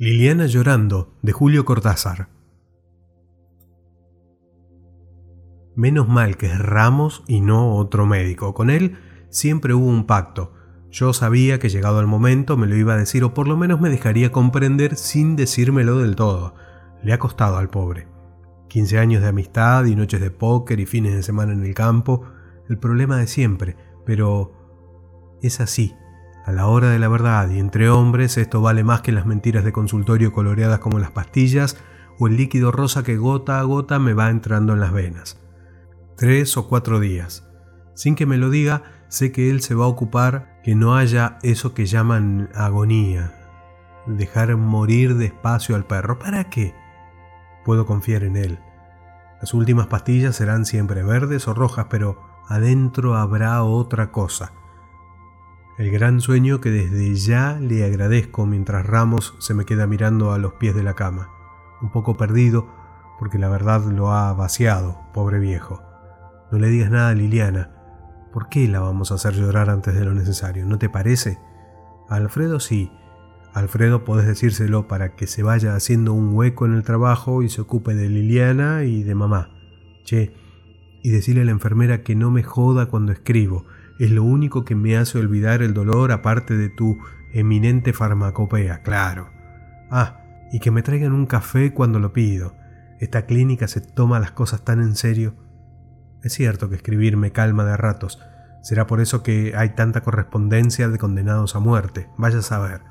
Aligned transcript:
Liliana 0.00 0.46
llorando, 0.46 1.12
de 1.22 1.32
Julio 1.32 1.64
Cortázar. 1.64 2.28
Menos 5.74 6.06
mal 6.08 6.36
que 6.36 6.46
es 6.46 6.56
Ramos 6.56 7.24
y 7.26 7.40
no 7.40 7.74
otro 7.74 8.06
médico. 8.06 8.54
Con 8.54 8.70
él 8.70 8.96
siempre 9.28 9.74
hubo 9.74 9.88
un 9.88 10.06
pacto. 10.06 10.54
Yo 10.92 11.12
sabía 11.12 11.58
que 11.58 11.68
llegado 11.68 11.98
el 11.98 12.06
momento 12.06 12.56
me 12.56 12.68
lo 12.68 12.76
iba 12.76 12.94
a 12.94 12.96
decir 12.96 13.24
o 13.24 13.34
por 13.34 13.48
lo 13.48 13.56
menos 13.56 13.80
me 13.80 13.90
dejaría 13.90 14.30
comprender 14.30 14.94
sin 14.94 15.34
decírmelo 15.34 15.98
del 15.98 16.14
todo. 16.14 16.54
Le 17.02 17.12
ha 17.12 17.18
costado 17.18 17.56
al 17.56 17.68
pobre. 17.68 18.06
15 18.68 19.00
años 19.00 19.20
de 19.20 19.30
amistad 19.30 19.84
y 19.86 19.96
noches 19.96 20.20
de 20.20 20.30
póker 20.30 20.78
y 20.78 20.86
fines 20.86 21.12
de 21.16 21.24
semana 21.24 21.54
en 21.54 21.64
el 21.64 21.74
campo, 21.74 22.22
el 22.68 22.78
problema 22.78 23.16
de 23.16 23.26
siempre, 23.26 23.76
pero 24.06 24.52
es 25.42 25.58
así. 25.58 25.96
A 26.48 26.52
la 26.52 26.66
hora 26.66 26.88
de 26.88 26.98
la 26.98 27.08
verdad 27.08 27.50
y 27.50 27.58
entre 27.58 27.90
hombres 27.90 28.38
esto 28.38 28.62
vale 28.62 28.82
más 28.82 29.02
que 29.02 29.12
las 29.12 29.26
mentiras 29.26 29.64
de 29.64 29.72
consultorio 29.72 30.32
coloreadas 30.32 30.78
como 30.78 30.98
las 30.98 31.10
pastillas 31.10 31.76
o 32.18 32.26
el 32.26 32.38
líquido 32.38 32.72
rosa 32.72 33.02
que 33.02 33.18
gota 33.18 33.60
a 33.60 33.62
gota 33.64 33.98
me 33.98 34.14
va 34.14 34.30
entrando 34.30 34.72
en 34.72 34.80
las 34.80 34.90
venas. 34.90 35.38
Tres 36.16 36.56
o 36.56 36.66
cuatro 36.66 37.00
días. 37.00 37.46
Sin 37.94 38.14
que 38.14 38.24
me 38.24 38.38
lo 38.38 38.48
diga, 38.48 38.82
sé 39.08 39.30
que 39.30 39.50
él 39.50 39.60
se 39.60 39.74
va 39.74 39.84
a 39.84 39.88
ocupar 39.88 40.58
que 40.64 40.74
no 40.74 40.96
haya 40.96 41.38
eso 41.42 41.74
que 41.74 41.84
llaman 41.84 42.48
agonía. 42.54 43.30
Dejar 44.06 44.56
morir 44.56 45.16
despacio 45.16 45.76
al 45.76 45.84
perro. 45.84 46.18
¿Para 46.18 46.44
qué? 46.44 46.74
Puedo 47.66 47.84
confiar 47.84 48.24
en 48.24 48.36
él. 48.38 48.58
Las 49.42 49.52
últimas 49.52 49.88
pastillas 49.88 50.36
serán 50.36 50.64
siempre 50.64 51.02
verdes 51.02 51.46
o 51.46 51.52
rojas, 51.52 51.88
pero 51.90 52.22
adentro 52.48 53.16
habrá 53.16 53.62
otra 53.64 54.10
cosa 54.12 54.52
el 55.78 55.92
gran 55.92 56.20
sueño 56.20 56.60
que 56.60 56.70
desde 56.70 57.14
ya 57.14 57.58
le 57.60 57.84
agradezco 57.84 58.46
mientras 58.46 58.84
Ramos 58.84 59.36
se 59.38 59.54
me 59.54 59.64
queda 59.64 59.86
mirando 59.86 60.32
a 60.32 60.38
los 60.38 60.54
pies 60.54 60.74
de 60.74 60.82
la 60.82 60.94
cama, 60.94 61.30
un 61.80 61.92
poco 61.92 62.16
perdido 62.16 62.68
porque 63.18 63.38
la 63.38 63.48
verdad 63.48 63.84
lo 63.84 64.12
ha 64.12 64.32
vaciado, 64.32 65.00
pobre 65.14 65.38
viejo. 65.38 65.82
No 66.50 66.58
le 66.58 66.68
digas 66.68 66.90
nada 66.90 67.10
a 67.10 67.14
Liliana. 67.14 67.70
¿Por 68.32 68.48
qué 68.48 68.66
la 68.68 68.80
vamos 68.80 69.10
a 69.10 69.14
hacer 69.14 69.34
llorar 69.34 69.70
antes 69.70 69.94
de 69.94 70.04
lo 70.04 70.14
necesario? 70.14 70.66
¿No 70.66 70.78
te 70.78 70.88
parece? 70.88 71.38
Alfredo 72.08 72.60
sí. 72.60 72.92
Alfredo 73.54 74.04
podés 74.04 74.26
decírselo 74.26 74.88
para 74.88 75.14
que 75.14 75.26
se 75.26 75.42
vaya 75.42 75.74
haciendo 75.74 76.12
un 76.12 76.34
hueco 76.34 76.66
en 76.66 76.74
el 76.74 76.82
trabajo 76.82 77.42
y 77.42 77.48
se 77.48 77.60
ocupe 77.60 77.94
de 77.94 78.08
Liliana 78.08 78.84
y 78.84 79.02
de 79.02 79.14
mamá. 79.14 79.50
Che, 80.04 80.34
y 81.02 81.10
decirle 81.10 81.42
a 81.42 81.44
la 81.44 81.50
enfermera 81.52 82.02
que 82.02 82.14
no 82.14 82.30
me 82.30 82.42
joda 82.42 82.86
cuando 82.86 83.12
escribo, 83.12 83.64
es 83.98 84.10
lo 84.10 84.22
único 84.22 84.64
que 84.64 84.74
me 84.74 84.96
hace 84.96 85.18
olvidar 85.18 85.62
el 85.62 85.74
dolor 85.74 86.12
aparte 86.12 86.56
de 86.56 86.68
tu 86.68 86.98
eminente 87.32 87.92
farmacopea, 87.92 88.82
claro. 88.82 89.30
Ah, 89.90 90.22
y 90.52 90.60
que 90.60 90.70
me 90.70 90.82
traigan 90.82 91.12
un 91.12 91.26
café 91.26 91.72
cuando 91.72 91.98
lo 91.98 92.12
pido. 92.12 92.54
Esta 93.00 93.26
clínica 93.26 93.68
se 93.68 93.80
toma 93.80 94.20
las 94.20 94.32
cosas 94.32 94.64
tan 94.64 94.80
en 94.80 94.96
serio. 94.96 95.34
Es 96.22 96.32
cierto 96.32 96.68
que 96.68 96.76
escribir 96.76 97.16
me 97.16 97.32
calma 97.32 97.64
de 97.64 97.76
ratos. 97.76 98.20
Será 98.62 98.86
por 98.86 99.00
eso 99.00 99.22
que 99.22 99.54
hay 99.56 99.70
tanta 99.70 100.02
correspondencia 100.02 100.88
de 100.88 100.98
condenados 100.98 101.54
a 101.54 101.60
muerte. 101.60 102.08
Vaya 102.16 102.38
a 102.38 102.42
saber. 102.42 102.82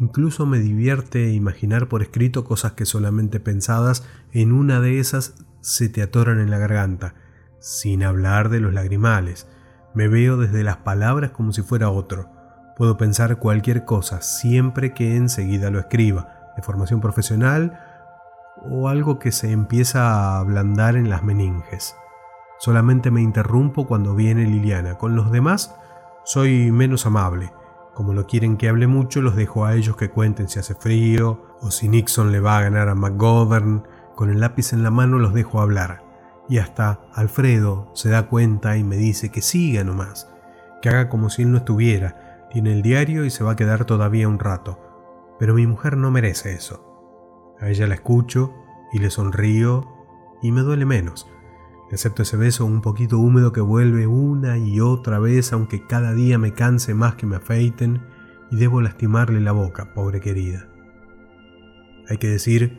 Incluso 0.00 0.46
me 0.46 0.58
divierte 0.58 1.30
imaginar 1.30 1.88
por 1.88 2.02
escrito 2.02 2.44
cosas 2.44 2.72
que 2.72 2.86
solamente 2.86 3.38
pensadas 3.38 4.04
en 4.32 4.52
una 4.52 4.80
de 4.80 4.98
esas 4.98 5.34
se 5.60 5.88
te 5.88 6.02
atoran 6.02 6.40
en 6.40 6.50
la 6.50 6.58
garganta, 6.58 7.14
sin 7.60 8.02
hablar 8.02 8.48
de 8.48 8.58
los 8.58 8.72
lagrimales, 8.72 9.46
me 9.94 10.08
veo 10.08 10.36
desde 10.36 10.62
las 10.62 10.78
palabras 10.78 11.30
como 11.30 11.52
si 11.52 11.62
fuera 11.62 11.90
otro. 11.90 12.28
Puedo 12.76 12.96
pensar 12.96 13.38
cualquier 13.38 13.84
cosa 13.84 14.22
siempre 14.22 14.94
que 14.94 15.16
enseguida 15.16 15.70
lo 15.70 15.78
escriba, 15.78 16.52
de 16.56 16.62
formación 16.62 17.00
profesional 17.00 17.78
o 18.62 18.88
algo 18.88 19.18
que 19.18 19.32
se 19.32 19.50
empieza 19.50 20.10
a 20.10 20.38
ablandar 20.38 20.96
en 20.96 21.10
las 21.10 21.22
meninges. 21.22 21.96
Solamente 22.58 23.10
me 23.10 23.22
interrumpo 23.22 23.86
cuando 23.86 24.14
viene 24.14 24.44
Liliana. 24.46 24.96
Con 24.96 25.16
los 25.16 25.32
demás 25.32 25.74
soy 26.24 26.70
menos 26.70 27.06
amable. 27.06 27.52
Como 27.94 28.14
no 28.14 28.26
quieren 28.26 28.56
que 28.56 28.68
hable 28.68 28.86
mucho, 28.86 29.20
los 29.20 29.36
dejo 29.36 29.66
a 29.66 29.74
ellos 29.74 29.96
que 29.96 30.10
cuenten 30.10 30.48
si 30.48 30.58
hace 30.58 30.74
frío 30.74 31.42
o 31.60 31.70
si 31.70 31.88
Nixon 31.88 32.32
le 32.32 32.40
va 32.40 32.58
a 32.58 32.62
ganar 32.62 32.88
a 32.88 32.94
McGovern. 32.94 33.86
Con 34.14 34.30
el 34.30 34.40
lápiz 34.40 34.72
en 34.72 34.82
la 34.82 34.90
mano 34.90 35.18
los 35.18 35.34
dejo 35.34 35.60
hablar 35.60 36.11
y 36.48 36.58
hasta 36.58 37.00
Alfredo 37.14 37.90
se 37.94 38.08
da 38.08 38.28
cuenta 38.28 38.76
y 38.76 38.84
me 38.84 38.96
dice 38.96 39.30
que 39.30 39.42
siga 39.42 39.84
nomás, 39.84 40.28
que 40.80 40.88
haga 40.88 41.08
como 41.08 41.30
si 41.30 41.42
él 41.42 41.52
no 41.52 41.58
estuviera, 41.58 42.48
tiene 42.50 42.72
el 42.72 42.82
diario 42.82 43.24
y 43.24 43.30
se 43.30 43.44
va 43.44 43.52
a 43.52 43.56
quedar 43.56 43.84
todavía 43.84 44.28
un 44.28 44.38
rato. 44.38 44.78
Pero 45.38 45.54
mi 45.54 45.66
mujer 45.66 45.96
no 45.96 46.10
merece 46.10 46.52
eso. 46.52 47.56
A 47.60 47.68
ella 47.68 47.86
la 47.86 47.94
escucho 47.94 48.52
y 48.92 48.98
le 48.98 49.10
sonrío 49.10 49.88
y 50.42 50.52
me 50.52 50.60
duele 50.60 50.84
menos. 50.84 51.26
Le 51.88 51.94
acepto 51.94 52.22
ese 52.22 52.36
beso 52.36 52.66
un 52.66 52.80
poquito 52.82 53.18
húmedo 53.18 53.52
que 53.52 53.60
vuelve 53.60 54.06
una 54.06 54.58
y 54.58 54.80
otra 54.80 55.18
vez, 55.18 55.52
aunque 55.52 55.86
cada 55.86 56.12
día 56.12 56.38
me 56.38 56.52
canse 56.52 56.94
más 56.94 57.14
que 57.14 57.26
me 57.26 57.36
afeiten 57.36 58.02
y 58.50 58.56
debo 58.56 58.80
lastimarle 58.80 59.40
la 59.40 59.52
boca, 59.52 59.94
pobre 59.94 60.20
querida. 60.20 60.68
Hay 62.08 62.18
que 62.18 62.28
decir 62.28 62.78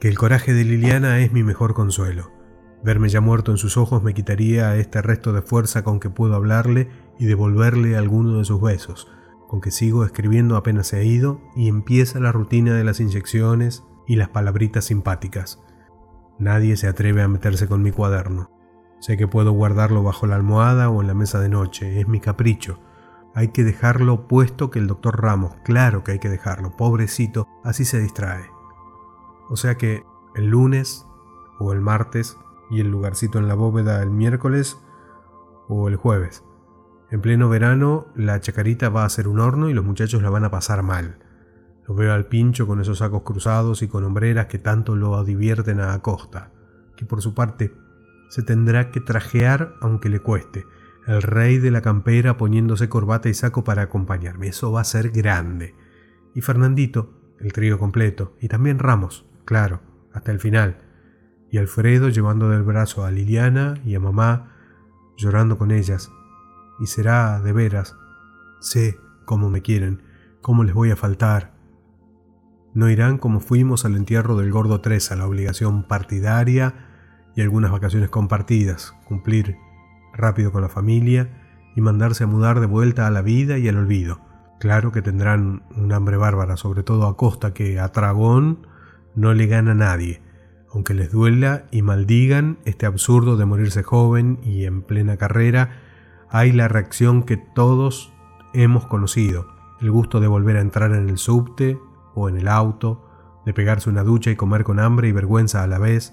que 0.00 0.08
el 0.08 0.18
coraje 0.18 0.52
de 0.52 0.64
Liliana 0.64 1.20
es 1.20 1.32
mi 1.32 1.42
mejor 1.42 1.74
consuelo. 1.74 2.33
Verme 2.84 3.08
ya 3.08 3.22
muerto 3.22 3.50
en 3.50 3.56
sus 3.56 3.78
ojos 3.78 4.02
me 4.02 4.12
quitaría 4.12 4.76
este 4.76 5.00
resto 5.00 5.32
de 5.32 5.40
fuerza 5.40 5.82
con 5.82 6.00
que 6.00 6.10
puedo 6.10 6.34
hablarle 6.34 6.90
y 7.18 7.24
devolverle 7.24 7.96
alguno 7.96 8.36
de 8.38 8.44
sus 8.44 8.60
besos, 8.60 9.08
con 9.48 9.62
que 9.62 9.70
sigo 9.70 10.04
escribiendo 10.04 10.56
apenas 10.58 10.92
ha 10.92 11.02
ido 11.02 11.40
y 11.56 11.68
empieza 11.68 12.20
la 12.20 12.30
rutina 12.30 12.74
de 12.74 12.84
las 12.84 13.00
inyecciones 13.00 13.84
y 14.06 14.16
las 14.16 14.28
palabritas 14.28 14.84
simpáticas. 14.84 15.62
Nadie 16.38 16.76
se 16.76 16.86
atreve 16.86 17.22
a 17.22 17.28
meterse 17.28 17.68
con 17.68 17.80
mi 17.80 17.90
cuaderno. 17.90 18.50
Sé 19.00 19.16
que 19.16 19.28
puedo 19.28 19.52
guardarlo 19.52 20.02
bajo 20.02 20.26
la 20.26 20.36
almohada 20.36 20.90
o 20.90 21.00
en 21.00 21.06
la 21.06 21.14
mesa 21.14 21.40
de 21.40 21.48
noche, 21.48 22.00
es 22.00 22.06
mi 22.06 22.20
capricho. 22.20 22.80
Hay 23.34 23.48
que 23.48 23.64
dejarlo 23.64 24.28
puesto 24.28 24.70
que 24.70 24.78
el 24.78 24.88
doctor 24.88 25.22
Ramos, 25.22 25.56
claro 25.64 26.04
que 26.04 26.12
hay 26.12 26.18
que 26.18 26.28
dejarlo, 26.28 26.76
pobrecito, 26.76 27.48
así 27.64 27.86
se 27.86 27.98
distrae. 27.98 28.44
O 29.48 29.56
sea 29.56 29.76
que 29.76 30.04
el 30.34 30.48
lunes 30.48 31.06
o 31.58 31.72
el 31.72 31.80
martes 31.80 32.36
y 32.70 32.80
el 32.80 32.90
lugarcito 32.90 33.38
en 33.38 33.48
la 33.48 33.54
bóveda 33.54 34.02
el 34.02 34.10
miércoles 34.10 34.78
o 35.68 35.88
el 35.88 35.96
jueves. 35.96 36.44
En 37.10 37.20
pleno 37.20 37.48
verano 37.48 38.06
la 38.14 38.40
chacarita 38.40 38.88
va 38.88 39.04
a 39.04 39.08
ser 39.08 39.28
un 39.28 39.40
horno 39.40 39.68
y 39.70 39.74
los 39.74 39.84
muchachos 39.84 40.22
la 40.22 40.30
van 40.30 40.44
a 40.44 40.50
pasar 40.50 40.82
mal. 40.82 41.18
Lo 41.86 41.94
veo 41.94 42.12
al 42.12 42.26
pincho 42.26 42.66
con 42.66 42.80
esos 42.80 42.98
sacos 42.98 43.22
cruzados 43.22 43.82
y 43.82 43.88
con 43.88 44.04
hombreras 44.04 44.46
que 44.46 44.58
tanto 44.58 44.96
lo 44.96 45.22
divierten 45.22 45.80
a 45.80 45.92
Acosta, 45.92 46.52
que 46.96 47.04
por 47.04 47.20
su 47.20 47.34
parte 47.34 47.74
se 48.30 48.42
tendrá 48.42 48.90
que 48.90 49.00
trajear 49.00 49.74
aunque 49.80 50.08
le 50.08 50.20
cueste, 50.20 50.64
el 51.06 51.22
rey 51.22 51.58
de 51.58 51.70
la 51.70 51.82
campera 51.82 52.38
poniéndose 52.38 52.88
corbata 52.88 53.28
y 53.28 53.34
saco 53.34 53.62
para 53.64 53.82
acompañarme. 53.82 54.48
Eso 54.48 54.72
va 54.72 54.80
a 54.80 54.84
ser 54.84 55.10
grande. 55.10 55.74
Y 56.34 56.40
Fernandito, 56.40 57.12
el 57.38 57.52
trío 57.52 57.78
completo, 57.78 58.34
y 58.40 58.48
también 58.48 58.78
Ramos, 58.78 59.26
claro, 59.44 59.82
hasta 60.12 60.32
el 60.32 60.40
final 60.40 60.83
y 61.54 61.58
Alfredo 61.58 62.08
llevando 62.08 62.50
del 62.50 62.64
brazo 62.64 63.04
a 63.04 63.12
Liliana 63.12 63.74
y 63.84 63.94
a 63.94 64.00
mamá, 64.00 64.56
llorando 65.16 65.56
con 65.56 65.70
ellas. 65.70 66.10
Y 66.80 66.86
será 66.88 67.40
de 67.40 67.52
veras, 67.52 67.94
sé 68.60 68.98
cómo 69.24 69.50
me 69.50 69.62
quieren, 69.62 70.02
cómo 70.42 70.64
les 70.64 70.74
voy 70.74 70.90
a 70.90 70.96
faltar. 70.96 71.54
No 72.74 72.90
irán 72.90 73.18
como 73.18 73.38
fuimos 73.38 73.84
al 73.84 73.94
entierro 73.94 74.36
del 74.36 74.50
gordo 74.50 74.80
tres 74.80 75.12
a 75.12 75.16
la 75.16 75.28
obligación 75.28 75.86
partidaria 75.86 76.74
y 77.36 77.42
algunas 77.42 77.70
vacaciones 77.70 78.10
compartidas, 78.10 78.92
cumplir 79.04 79.56
rápido 80.12 80.50
con 80.50 80.62
la 80.62 80.68
familia 80.68 81.40
y 81.76 81.80
mandarse 81.80 82.24
a 82.24 82.26
mudar 82.26 82.58
de 82.58 82.66
vuelta 82.66 83.06
a 83.06 83.12
la 83.12 83.22
vida 83.22 83.58
y 83.58 83.68
al 83.68 83.76
olvido. 83.76 84.18
Claro 84.58 84.90
que 84.90 85.02
tendrán 85.02 85.62
un 85.76 85.92
hambre 85.92 86.16
bárbara, 86.16 86.56
sobre 86.56 86.82
todo 86.82 87.06
a 87.06 87.16
costa 87.16 87.54
que 87.54 87.78
a 87.78 87.92
Tragón 87.92 88.66
no 89.14 89.34
le 89.34 89.46
gana 89.46 89.72
nadie 89.72 90.23
aunque 90.74 90.92
les 90.92 91.12
duela 91.12 91.66
y 91.70 91.82
maldigan 91.82 92.58
este 92.64 92.84
absurdo 92.84 93.36
de 93.36 93.44
morirse 93.44 93.84
joven 93.84 94.40
y 94.42 94.64
en 94.64 94.82
plena 94.82 95.16
carrera, 95.16 95.70
hay 96.28 96.50
la 96.50 96.66
reacción 96.66 97.22
que 97.22 97.36
todos 97.36 98.12
hemos 98.54 98.84
conocido, 98.86 99.46
el 99.80 99.92
gusto 99.92 100.18
de 100.18 100.26
volver 100.26 100.56
a 100.56 100.60
entrar 100.60 100.90
en 100.90 101.08
el 101.08 101.16
subte 101.16 101.78
o 102.16 102.28
en 102.28 102.36
el 102.36 102.48
auto, 102.48 103.08
de 103.46 103.54
pegarse 103.54 103.88
una 103.88 104.02
ducha 104.02 104.32
y 104.32 104.36
comer 104.36 104.64
con 104.64 104.80
hambre 104.80 105.06
y 105.06 105.12
vergüenza 105.12 105.62
a 105.62 105.68
la 105.68 105.78
vez, 105.78 106.12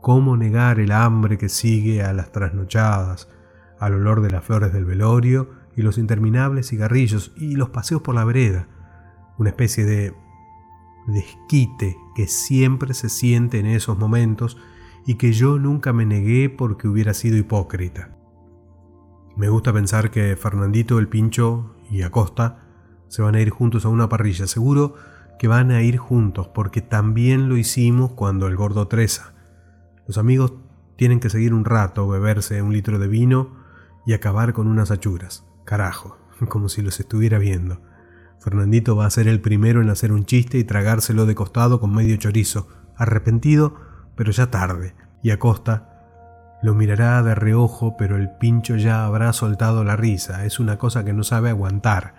cómo 0.00 0.36
negar 0.36 0.80
el 0.80 0.90
hambre 0.90 1.38
que 1.38 1.48
sigue 1.48 2.02
a 2.02 2.12
las 2.12 2.32
trasnochadas, 2.32 3.28
al 3.78 3.94
olor 3.94 4.20
de 4.20 4.30
las 4.30 4.44
flores 4.44 4.72
del 4.72 4.84
velorio 4.84 5.50
y 5.76 5.82
los 5.82 5.96
interminables 5.96 6.68
cigarrillos 6.68 7.32
y 7.36 7.54
los 7.54 7.70
paseos 7.70 8.02
por 8.02 8.16
la 8.16 8.24
vereda, 8.24 8.66
una 9.38 9.50
especie 9.50 9.84
de 9.84 10.12
desquite 11.06 11.96
que 12.14 12.26
siempre 12.26 12.94
se 12.94 13.08
siente 13.08 13.58
en 13.58 13.66
esos 13.66 13.98
momentos 13.98 14.56
y 15.06 15.14
que 15.14 15.32
yo 15.32 15.58
nunca 15.58 15.92
me 15.92 16.06
negué 16.06 16.48
porque 16.48 16.88
hubiera 16.88 17.14
sido 17.14 17.36
hipócrita. 17.36 18.16
Me 19.36 19.48
gusta 19.48 19.72
pensar 19.72 20.10
que 20.10 20.36
Fernandito, 20.36 20.98
el 20.98 21.08
Pincho 21.08 21.76
y 21.90 22.02
Acosta 22.02 22.64
se 23.08 23.22
van 23.22 23.34
a 23.34 23.40
ir 23.40 23.50
juntos 23.50 23.84
a 23.84 23.88
una 23.88 24.08
parrilla. 24.08 24.46
Seguro 24.46 24.94
que 25.38 25.48
van 25.48 25.70
a 25.70 25.82
ir 25.82 25.96
juntos, 25.96 26.48
porque 26.48 26.82
también 26.82 27.48
lo 27.48 27.56
hicimos 27.56 28.12
cuando 28.12 28.46
el 28.46 28.56
gordo 28.56 28.88
Treza. 28.88 29.34
Los 30.06 30.18
amigos 30.18 30.54
tienen 30.96 31.18
que 31.18 31.30
seguir 31.30 31.54
un 31.54 31.64
rato, 31.64 32.06
beberse 32.06 32.62
un 32.62 32.72
litro 32.72 32.98
de 32.98 33.08
vino 33.08 33.56
y 34.06 34.12
acabar 34.12 34.52
con 34.52 34.68
unas 34.68 34.90
achuras. 34.90 35.44
Carajo, 35.64 36.18
como 36.48 36.68
si 36.68 36.82
los 36.82 37.00
estuviera 37.00 37.38
viendo. 37.38 37.80
Fernandito 38.42 38.96
va 38.96 39.06
a 39.06 39.10
ser 39.10 39.28
el 39.28 39.40
primero 39.40 39.80
en 39.80 39.88
hacer 39.88 40.10
un 40.10 40.24
chiste 40.24 40.58
y 40.58 40.64
tragárselo 40.64 41.26
de 41.26 41.36
costado 41.36 41.78
con 41.78 41.94
medio 41.94 42.16
chorizo, 42.16 42.66
arrepentido, 42.96 43.76
pero 44.16 44.32
ya 44.32 44.50
tarde, 44.50 44.94
y 45.22 45.30
Acosta 45.30 45.88
lo 46.62 46.74
mirará 46.74 47.22
de 47.22 47.34
reojo, 47.34 47.96
pero 47.96 48.16
el 48.16 48.30
pincho 48.30 48.76
ya 48.76 49.04
habrá 49.04 49.32
soltado 49.32 49.84
la 49.84 49.96
risa, 49.96 50.44
es 50.44 50.60
una 50.60 50.76
cosa 50.76 51.04
que 51.04 51.12
no 51.12 51.22
sabe 51.22 51.50
aguantar. 51.50 52.14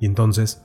Y 0.00 0.06
entonces, 0.06 0.62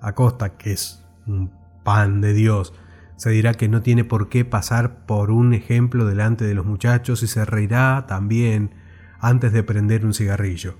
Acosta, 0.00 0.56
que 0.56 0.72
es 0.72 1.04
un 1.26 1.52
pan 1.82 2.20
de 2.20 2.34
Dios, 2.34 2.74
se 3.16 3.30
dirá 3.30 3.54
que 3.54 3.68
no 3.68 3.82
tiene 3.82 4.04
por 4.04 4.28
qué 4.28 4.44
pasar 4.44 5.06
por 5.06 5.30
un 5.30 5.54
ejemplo 5.54 6.06
delante 6.06 6.44
de 6.44 6.54
los 6.54 6.66
muchachos 6.66 7.22
y 7.22 7.26
se 7.26 7.44
reirá 7.44 8.06
también 8.06 8.74
antes 9.20 9.52
de 9.52 9.62
prender 9.62 10.04
un 10.04 10.14
cigarrillo. 10.14 10.76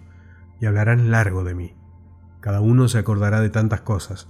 Y 0.60 0.66
hablarán 0.66 1.10
largo 1.10 1.44
de 1.44 1.54
mí. 1.54 1.81
Cada 2.42 2.60
uno 2.60 2.88
se 2.88 2.98
acordará 2.98 3.40
de 3.40 3.50
tantas 3.50 3.82
cosas. 3.82 4.28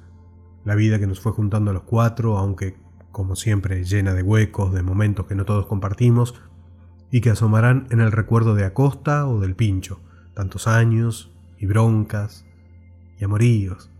La 0.65 0.75
vida 0.75 0.99
que 0.99 1.07
nos 1.07 1.21
fue 1.21 1.33
juntando 1.33 1.71
a 1.71 1.75
los 1.75 1.85
cuatro, 1.85 2.37
aunque, 2.37 2.77
como 3.11 3.37
siempre, 3.37 3.85
llena 3.85 4.13
de 4.13 4.23
huecos, 4.23 4.75
de 4.75 4.83
momentos 4.83 5.27
que 5.27 5.35
no 5.35 5.47
todos 5.47 5.65
compartimos, 5.65 6.35
y 7.11 7.23
que 7.23 7.31
asomarán 7.31 7.87
en 7.91 8.01
el 8.01 8.13
recuerdo 8.13 8.55
de 8.55 8.67
Acosta 8.67 9.27
o 9.27 9.41
del 9.41 9.57
Pincho, 9.57 10.01
tantos 10.35 10.69
años, 10.69 11.33
y 11.57 11.65
broncas, 11.65 12.45
y 13.19 13.25
amoríos, 13.25 13.91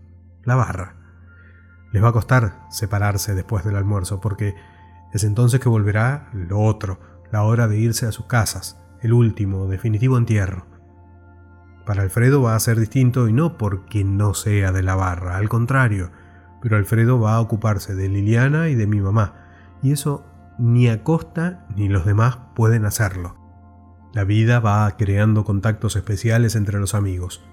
la 0.43 0.53
barra. 0.53 0.95
Les 1.91 2.03
va 2.03 2.09
a 2.09 2.13
costar 2.13 2.67
separarse 2.69 3.33
después 3.33 3.65
del 3.65 3.77
almuerzo, 3.77 4.21
porque 4.21 4.53
es 5.11 5.23
entonces 5.23 5.59
que 5.59 5.69
volverá 5.69 6.29
lo 6.33 6.59
otro, 6.59 6.99
la 7.31 7.41
hora 7.41 7.67
de 7.67 7.79
irse 7.79 8.05
a 8.05 8.11
sus 8.11 8.27
casas, 8.27 8.77
el 9.01 9.11
último, 9.11 9.67
definitivo 9.67 10.19
entierro. 10.19 10.67
Para 11.85 12.03
Alfredo 12.03 12.41
va 12.41 12.55
a 12.55 12.59
ser 12.59 12.79
distinto 12.79 13.27
y 13.27 13.33
no 13.33 13.57
porque 13.57 14.03
no 14.03 14.33
sea 14.33 14.71
de 14.71 14.83
la 14.83 14.95
barra, 14.95 15.37
al 15.37 15.49
contrario, 15.49 16.11
pero 16.61 16.77
Alfredo 16.77 17.19
va 17.19 17.35
a 17.35 17.41
ocuparse 17.41 17.93
de 17.93 18.07
Liliana 18.07 18.69
y 18.69 18.75
de 18.75 18.87
mi 18.87 19.01
mamá, 19.01 19.33
y 19.81 19.91
eso 19.91 20.25
ni 20.57 20.87
Acosta 20.87 21.65
ni 21.75 21.89
los 21.89 22.05
demás 22.05 22.37
pueden 22.55 22.85
hacerlo. 22.85 23.35
La 24.13 24.23
vida 24.23 24.59
va 24.59 24.89
creando 24.95 25.43
contactos 25.43 25.95
especiales 25.95 26.55
entre 26.55 26.79
los 26.79 26.93
amigos. 26.93 27.43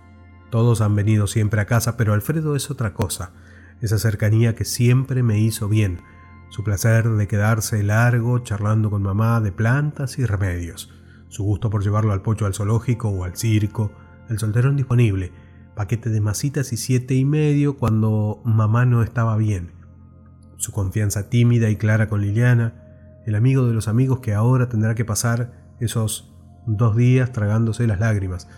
Todos 0.50 0.80
han 0.80 0.94
venido 0.94 1.26
siempre 1.26 1.60
a 1.60 1.66
casa, 1.66 1.96
pero 1.96 2.12
Alfredo 2.12 2.54
es 2.54 2.70
otra 2.70 2.94
cosa, 2.94 3.32
esa 3.80 3.98
cercanía 3.98 4.54
que 4.54 4.64
siempre 4.64 5.22
me 5.22 5.38
hizo 5.38 5.68
bien, 5.68 6.02
su 6.50 6.62
placer 6.62 7.08
de 7.08 7.26
quedarse 7.26 7.82
largo 7.82 8.40
charlando 8.40 8.90
con 8.90 9.02
mamá 9.02 9.40
de 9.40 9.52
plantas 9.52 10.18
y 10.18 10.26
remedios, 10.26 10.92
su 11.28 11.44
gusto 11.44 11.70
por 11.70 11.82
llevarlo 11.82 12.12
al 12.12 12.22
pocho 12.22 12.46
al 12.46 12.54
zoológico 12.54 13.08
o 13.08 13.24
al 13.24 13.36
circo, 13.36 13.92
el 14.30 14.38
solterón 14.38 14.76
disponible, 14.76 15.32
paquete 15.74 16.08
de 16.08 16.20
masitas 16.20 16.72
y 16.72 16.76
siete 16.76 17.14
y 17.14 17.24
medio 17.24 17.76
cuando 17.76 18.40
mamá 18.44 18.86
no 18.86 19.02
estaba 19.02 19.36
bien. 19.36 19.72
Su 20.56 20.72
confianza 20.72 21.28
tímida 21.28 21.68
y 21.68 21.76
clara 21.76 22.08
con 22.08 22.22
Liliana, 22.22 22.74
el 23.26 23.34
amigo 23.34 23.66
de 23.66 23.74
los 23.74 23.88
amigos 23.88 24.20
que 24.20 24.32
ahora 24.32 24.68
tendrá 24.68 24.94
que 24.94 25.04
pasar 25.04 25.74
esos 25.80 26.34
dos 26.66 26.96
días 26.96 27.32
tragándose 27.32 27.86
las 27.86 28.00
lágrimas, 28.00 28.48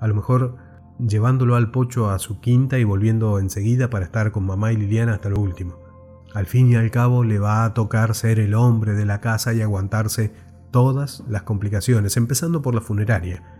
a 0.00 0.08
lo 0.08 0.14
mejor 0.14 0.56
llevándolo 0.98 1.56
al 1.56 1.70
pocho 1.70 2.10
a 2.10 2.18
su 2.18 2.40
quinta 2.40 2.78
y 2.78 2.84
volviendo 2.84 3.38
enseguida 3.38 3.90
para 3.90 4.04
estar 4.04 4.32
con 4.32 4.46
mamá 4.46 4.72
y 4.72 4.76
Liliana 4.76 5.14
hasta 5.14 5.28
lo 5.28 5.40
último. 5.40 5.78
Al 6.34 6.46
fin 6.46 6.70
y 6.70 6.76
al 6.76 6.90
cabo 6.90 7.24
le 7.24 7.38
va 7.38 7.64
a 7.64 7.74
tocar 7.74 8.14
ser 8.14 8.38
el 8.38 8.54
hombre 8.54 8.94
de 8.94 9.06
la 9.06 9.20
casa 9.20 9.52
y 9.52 9.62
aguantarse 9.62 10.32
todas 10.70 11.22
las 11.28 11.42
complicaciones, 11.42 12.16
empezando 12.16 12.62
por 12.62 12.74
la 12.74 12.80
funeraria, 12.80 13.57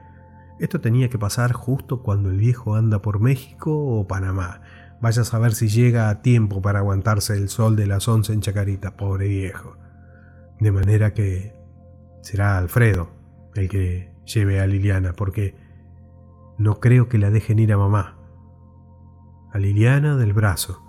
esto 0.58 0.81
tenía 0.81 1.08
que 1.08 1.19
pasar 1.19 1.52
justo 1.52 2.02
cuando 2.02 2.31
el 2.31 2.38
viejo 2.38 2.75
anda 2.75 3.00
por 3.00 3.20
México 3.20 3.76
o 3.76 4.06
Panamá. 4.06 4.60
Vaya 5.00 5.22
a 5.22 5.25
saber 5.25 5.55
si 5.55 5.69
llega 5.69 6.08
a 6.08 6.22
tiempo 6.22 6.60
para 6.60 6.81
aguantarse 6.81 7.37
el 7.37 7.49
sol 7.49 7.76
de 7.76 7.87
las 7.87 8.08
once 8.08 8.32
en 8.32 8.40
Chacarita, 8.40 8.96
pobre 8.96 9.28
viejo. 9.28 9.76
De 10.60 10.72
manera 10.72 11.14
que 11.14 11.55
será 12.22 12.58
Alfredo 12.58 13.10
el 13.55 13.69
que 13.69 14.12
lleve 14.25 14.60
a 14.60 14.66
Liliana, 14.66 15.12
porque 15.12 15.56
no 16.58 16.81
creo 16.81 17.08
que 17.08 17.19
la 17.19 17.31
dejen 17.31 17.58
ir 17.58 17.72
a 17.72 17.78
mamá. 17.78 18.16
A 19.52 19.58
Liliana 19.58 20.16
del 20.16 20.32
brazo, 20.32 20.82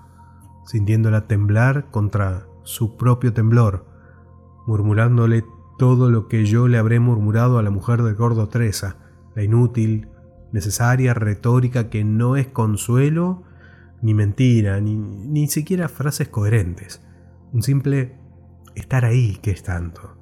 sintiéndola 0.66 1.28
temblar 1.28 1.90
contra 1.92 2.48
su 2.64 2.98
propio 2.98 3.34
temblor, 3.34 3.86
murmurándole 4.68 5.46
todo 5.78 6.10
lo 6.10 6.28
que 6.28 6.46
yo 6.46 6.68
le 6.68 6.78
habré 6.78 7.00
murmurado 7.00 7.58
a 7.58 7.64
la 7.64 7.70
mujer 7.70 8.04
del 8.04 8.16
gordo 8.16 8.50
Treza, 8.50 8.98
la 9.40 9.46
inútil, 9.46 10.10
necesaria 10.52 11.14
retórica 11.14 11.90
que 11.90 12.04
no 12.04 12.36
es 12.36 12.48
consuelo, 12.48 13.44
ni 14.02 14.14
mentira, 14.14 14.82
ni, 14.82 14.98
ni 14.98 15.48
siquiera 15.48 15.88
frases 15.88 16.28
coherentes. 16.28 17.02
Un 17.54 17.64
simple 17.64 18.18
estar 18.76 19.06
ahí 19.06 19.40
que 19.42 19.52
es 19.52 19.64
tanto. 19.64 20.18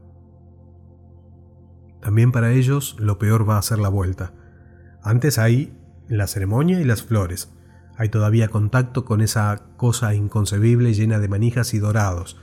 También 2.00 2.32
para 2.32 2.52
ellos 2.52 2.96
lo 3.00 3.18
peor 3.18 3.50
va 3.50 3.58
a 3.58 3.62
ser 3.64 3.80
la 3.80 3.90
vuelta. 3.90 4.34
Antes 5.02 5.40
hay 5.40 5.76
la 6.08 6.28
ceremonia 6.28 6.80
y 6.80 6.84
las 6.84 7.02
flores. 7.02 7.52
Hay 7.98 8.10
todavía 8.10 8.50
contacto 8.50 9.04
con 9.04 9.22
esa 9.22 9.72
cosa 9.78 10.14
inconcebible 10.14 10.94
llena 10.94 11.18
de 11.18 11.28
manijas 11.28 11.74
y 11.74 11.80
dorados, 11.80 12.40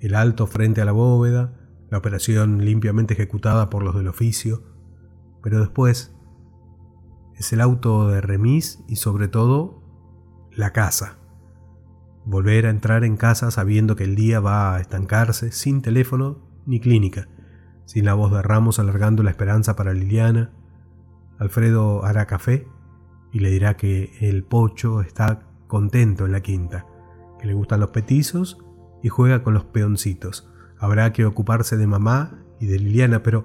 el 0.00 0.14
alto 0.14 0.46
frente 0.46 0.82
a 0.82 0.84
la 0.84 0.92
bóveda, 0.92 1.54
la 1.90 1.96
operación 1.96 2.66
limpiamente 2.66 3.14
ejecutada 3.14 3.70
por 3.70 3.82
los 3.82 3.94
del 3.94 4.08
oficio, 4.08 4.62
pero 5.42 5.58
después 5.60 6.14
es 7.38 7.52
el 7.52 7.60
auto 7.60 8.08
de 8.08 8.20
remis 8.20 8.82
y 8.88 8.96
sobre 8.96 9.28
todo 9.28 9.80
la 10.52 10.72
casa. 10.72 11.18
Volver 12.24 12.66
a 12.66 12.70
entrar 12.70 13.04
en 13.04 13.16
casa 13.16 13.50
sabiendo 13.50 13.94
que 13.96 14.04
el 14.04 14.16
día 14.16 14.40
va 14.40 14.74
a 14.74 14.80
estancarse 14.80 15.52
sin 15.52 15.80
teléfono 15.80 16.38
ni 16.66 16.80
clínica, 16.80 17.28
sin 17.84 18.04
la 18.04 18.14
voz 18.14 18.32
de 18.32 18.42
Ramos 18.42 18.78
alargando 18.78 19.22
la 19.22 19.30
esperanza 19.30 19.76
para 19.76 19.94
Liliana. 19.94 20.50
Alfredo 21.38 22.04
hará 22.04 22.26
café 22.26 22.66
y 23.32 23.38
le 23.38 23.50
dirá 23.50 23.76
que 23.76 24.12
el 24.20 24.42
pocho 24.42 25.00
está 25.00 25.46
contento 25.68 26.26
en 26.26 26.32
la 26.32 26.40
quinta, 26.40 26.86
que 27.38 27.46
le 27.46 27.54
gustan 27.54 27.80
los 27.80 27.90
petizos 27.90 28.58
y 29.00 29.08
juega 29.08 29.44
con 29.44 29.54
los 29.54 29.64
peoncitos. 29.64 30.50
Habrá 30.76 31.12
que 31.12 31.24
ocuparse 31.24 31.76
de 31.76 31.86
mamá 31.86 32.42
y 32.58 32.66
de 32.66 32.80
Liliana, 32.80 33.22
pero 33.22 33.44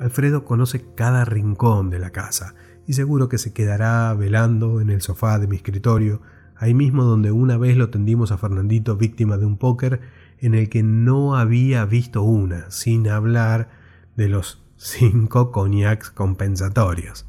Alfredo 0.00 0.44
conoce 0.44 0.84
cada 0.96 1.24
rincón 1.24 1.88
de 1.88 2.00
la 2.00 2.10
casa 2.10 2.56
y 2.86 2.94
seguro 2.94 3.28
que 3.28 3.38
se 3.38 3.52
quedará 3.52 4.12
velando 4.14 4.80
en 4.80 4.90
el 4.90 5.02
sofá 5.02 5.38
de 5.38 5.46
mi 5.46 5.56
escritorio, 5.56 6.20
ahí 6.56 6.74
mismo 6.74 7.04
donde 7.04 7.32
una 7.32 7.56
vez 7.56 7.76
lo 7.76 7.90
tendimos 7.90 8.32
a 8.32 8.38
Fernandito 8.38 8.96
víctima 8.96 9.36
de 9.36 9.46
un 9.46 9.56
póker 9.56 10.00
en 10.38 10.54
el 10.54 10.68
que 10.68 10.82
no 10.82 11.36
había 11.36 11.84
visto 11.84 12.22
una, 12.22 12.70
sin 12.70 13.08
hablar 13.08 13.70
de 14.16 14.28
los 14.28 14.62
cinco 14.76 15.52
cognacs 15.52 16.10
compensatorios. 16.10 17.26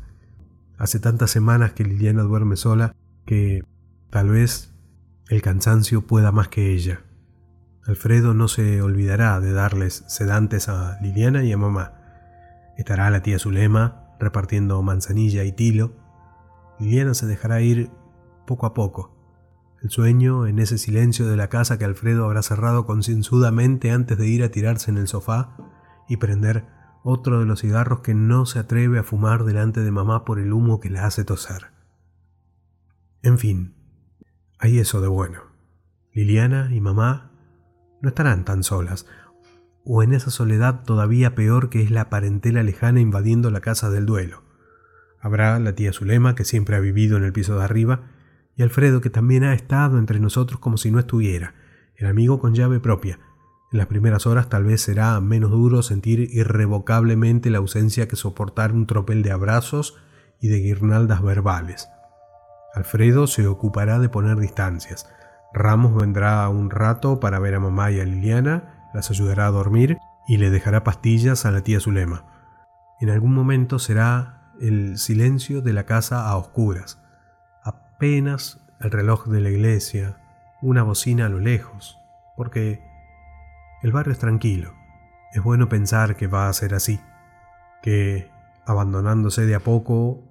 Hace 0.78 1.00
tantas 1.00 1.32
semanas 1.32 1.74
que 1.74 1.84
Liliana 1.84 2.24
duerme 2.24 2.56
sola 2.56 2.96
que 3.26 3.64
tal 4.10 4.30
vez 4.30 4.74
el 5.30 5.42
cansancio 5.42 6.02
pueda 6.08 6.32
más 6.32 6.48
que 6.48 6.72
ella. 6.72 7.02
Alfredo 7.86 8.34
no 8.34 8.48
se 8.48 8.82
olvidará 8.82 9.40
de 9.40 9.52
darles 9.52 10.04
sedantes 10.08 10.70
a 10.70 11.00
Liliana 11.02 11.44
y 11.44 11.52
a 11.52 11.58
mamá. 11.58 11.94
Estará 12.78 13.10
la 13.10 13.22
tía 13.22 13.38
Zulema 13.38 14.03
repartiendo 14.24 14.82
manzanilla 14.82 15.44
y 15.44 15.52
tilo, 15.52 15.94
Liliana 16.80 17.14
se 17.14 17.28
dejará 17.28 17.62
ir 17.62 17.92
poco 18.48 18.66
a 18.66 18.74
poco. 18.74 19.16
El 19.82 19.90
sueño 19.90 20.48
en 20.48 20.60
ese 20.60 20.78
silencio 20.78 21.28
de 21.28 21.36
la 21.36 21.50
casa 21.50 21.78
que 21.78 21.86
Alfredo 21.86 22.26
habrá 22.26 22.42
cerrado 22.42 22.86
concienzudamente 22.86 23.92
antes 23.92 24.18
de 24.18 24.28
ir 24.28 24.44
a 24.44 24.50
tirarse 24.50 24.90
en 24.90 24.98
el 24.98 25.08
sofá 25.08 25.58
y 26.08 26.18
prender 26.18 26.66
otro 27.04 27.40
de 27.40 27.46
los 27.46 27.60
cigarros 27.60 28.00
que 28.00 28.14
no 28.14 28.46
se 28.46 28.60
atreve 28.60 28.98
a 29.00 29.04
fumar 29.04 29.44
delante 29.44 29.82
de 29.82 29.92
mamá 29.92 30.24
por 30.24 30.40
el 30.40 30.54
humo 30.54 30.80
que 30.80 30.90
la 30.90 31.06
hace 31.06 31.26
toser. 31.26 31.68
En 33.22 33.38
fin, 33.38 33.76
hay 34.58 34.80
eso 34.80 35.02
de 35.02 35.10
bueno. 35.10 35.42
Liliana 36.14 36.74
y 36.74 36.80
mamá 36.80 37.32
no 38.02 38.10
estarán 38.10 38.46
tan 38.46 38.64
solas, 38.64 39.06
o 39.86 40.04
en 40.04 40.14
esa 40.14 40.32
soledad 40.32 40.84
todavía 40.84 41.36
peor 41.36 41.70
que 41.70 41.82
es 41.82 41.92
la 41.92 42.10
parentela 42.10 42.64
lejana 42.64 43.00
invadiendo 43.00 43.52
la 43.52 43.62
casa 43.62 43.90
del 43.90 44.06
duelo. 44.06 44.44
Habrá 45.20 45.60
la 45.60 45.74
tía 45.74 45.94
Zulema, 45.94 46.36
que 46.36 46.46
siempre 46.46 46.76
ha 46.76 46.80
vivido 46.80 47.18
en 47.18 47.24
el 47.24 47.34
piso 47.34 47.58
de 47.58 47.64
arriba, 47.64 48.12
y 48.56 48.64
Alfredo, 48.64 49.02
que 49.02 49.10
también 49.10 49.44
ha 49.44 49.54
estado 49.54 49.98
entre 49.98 50.20
nosotros 50.20 50.60
como 50.60 50.78
si 50.78 50.92
no 50.92 51.00
estuviera, 51.00 51.56
el 51.96 52.08
amigo 52.08 52.40
con 52.40 52.54
llave 52.54 52.80
propia. 52.80 53.20
En 53.72 53.80
las 53.80 53.88
primeras 53.88 54.28
horas 54.28 54.50
tal 54.50 54.66
vez 54.66 54.82
será 54.82 55.20
menos 55.20 55.52
duro 55.52 55.82
sentir 55.82 56.30
irrevocablemente 56.32 57.50
la 57.50 57.58
ausencia 57.58 58.08
que 58.08 58.16
soportar 58.16 58.72
un 58.72 58.86
tropel 58.86 59.24
de 59.24 59.32
abrazos 59.32 59.98
y 60.40 60.50
de 60.50 60.60
guirnaldas 60.60 61.24
verbales. 61.24 61.88
Alfredo 62.76 63.28
se 63.28 63.48
ocupará 63.48 64.00
de 64.00 64.10
poner 64.10 64.38
distancias, 64.38 65.08
Ramos 65.54 65.94
vendrá 65.96 66.50
un 66.50 66.72
rato 66.72 67.20
para 67.20 67.38
ver 67.38 67.54
a 67.54 67.60
mamá 67.60 67.92
y 67.92 68.00
a 68.00 68.06
Liliana, 68.06 68.83
las 68.94 69.10
ayudará 69.10 69.48
a 69.48 69.52
dormir 69.52 69.98
y 70.28 70.38
le 70.38 70.50
dejará 70.50 70.84
pastillas 70.84 71.46
a 71.46 71.52
la 71.52 71.62
tía 71.62 71.80
Zulema. 71.80 72.26
En 73.00 73.10
algún 73.10 73.34
momento 73.34 73.80
será 73.80 74.54
el 74.62 74.98
silencio 74.98 75.62
de 75.62 75.74
la 75.74 75.86
casa 75.86 76.28
a 76.28 76.38
oscuras, 76.38 77.02
apenas 77.64 78.60
el 78.80 78.92
reloj 78.92 79.28
de 79.28 79.42
la 79.42 79.50
iglesia, 79.50 80.18
una 80.62 80.84
bocina 80.84 81.26
a 81.26 81.30
lo 81.30 81.40
lejos, 81.40 81.98
porque 82.38 82.82
el 83.82 83.92
barrio 83.92 84.14
es 84.14 84.20
tranquilo. 84.20 84.74
Es 85.34 85.44
bueno 85.44 85.68
pensar 85.68 86.16
que 86.16 86.28
va 86.28 86.48
a 86.48 86.54
ser 86.54 86.74
así, 86.74 87.00
que, 87.82 88.30
abandonándose 88.66 89.46
de 89.46 89.56
a 89.56 89.60
poco 89.60 90.24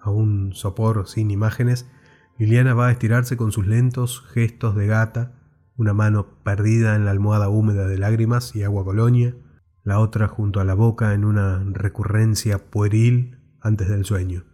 a 0.00 0.10
un 0.10 0.52
sopor 0.52 1.08
sin 1.08 1.30
imágenes, 1.30 1.90
Liliana 2.38 2.74
va 2.74 2.88
a 2.88 2.92
estirarse 2.92 3.36
con 3.36 3.52
sus 3.52 3.66
lentos 3.66 4.22
gestos 4.32 4.76
de 4.76 4.86
gata, 4.86 5.32
una 5.80 5.94
mano 5.94 6.26
perdida 6.44 6.94
en 6.94 7.06
la 7.06 7.10
almohada 7.10 7.48
húmeda 7.48 7.86
de 7.86 7.96
lágrimas 7.96 8.54
y 8.54 8.64
agua 8.64 8.84
colonia, 8.84 9.34
la 9.82 9.98
otra 9.98 10.28
junto 10.28 10.60
a 10.60 10.64
la 10.64 10.74
boca 10.74 11.14
en 11.14 11.24
una 11.24 11.64
recurrencia 11.72 12.58
pueril 12.58 13.38
antes 13.62 13.88
del 13.88 14.04
sueño. 14.04 14.44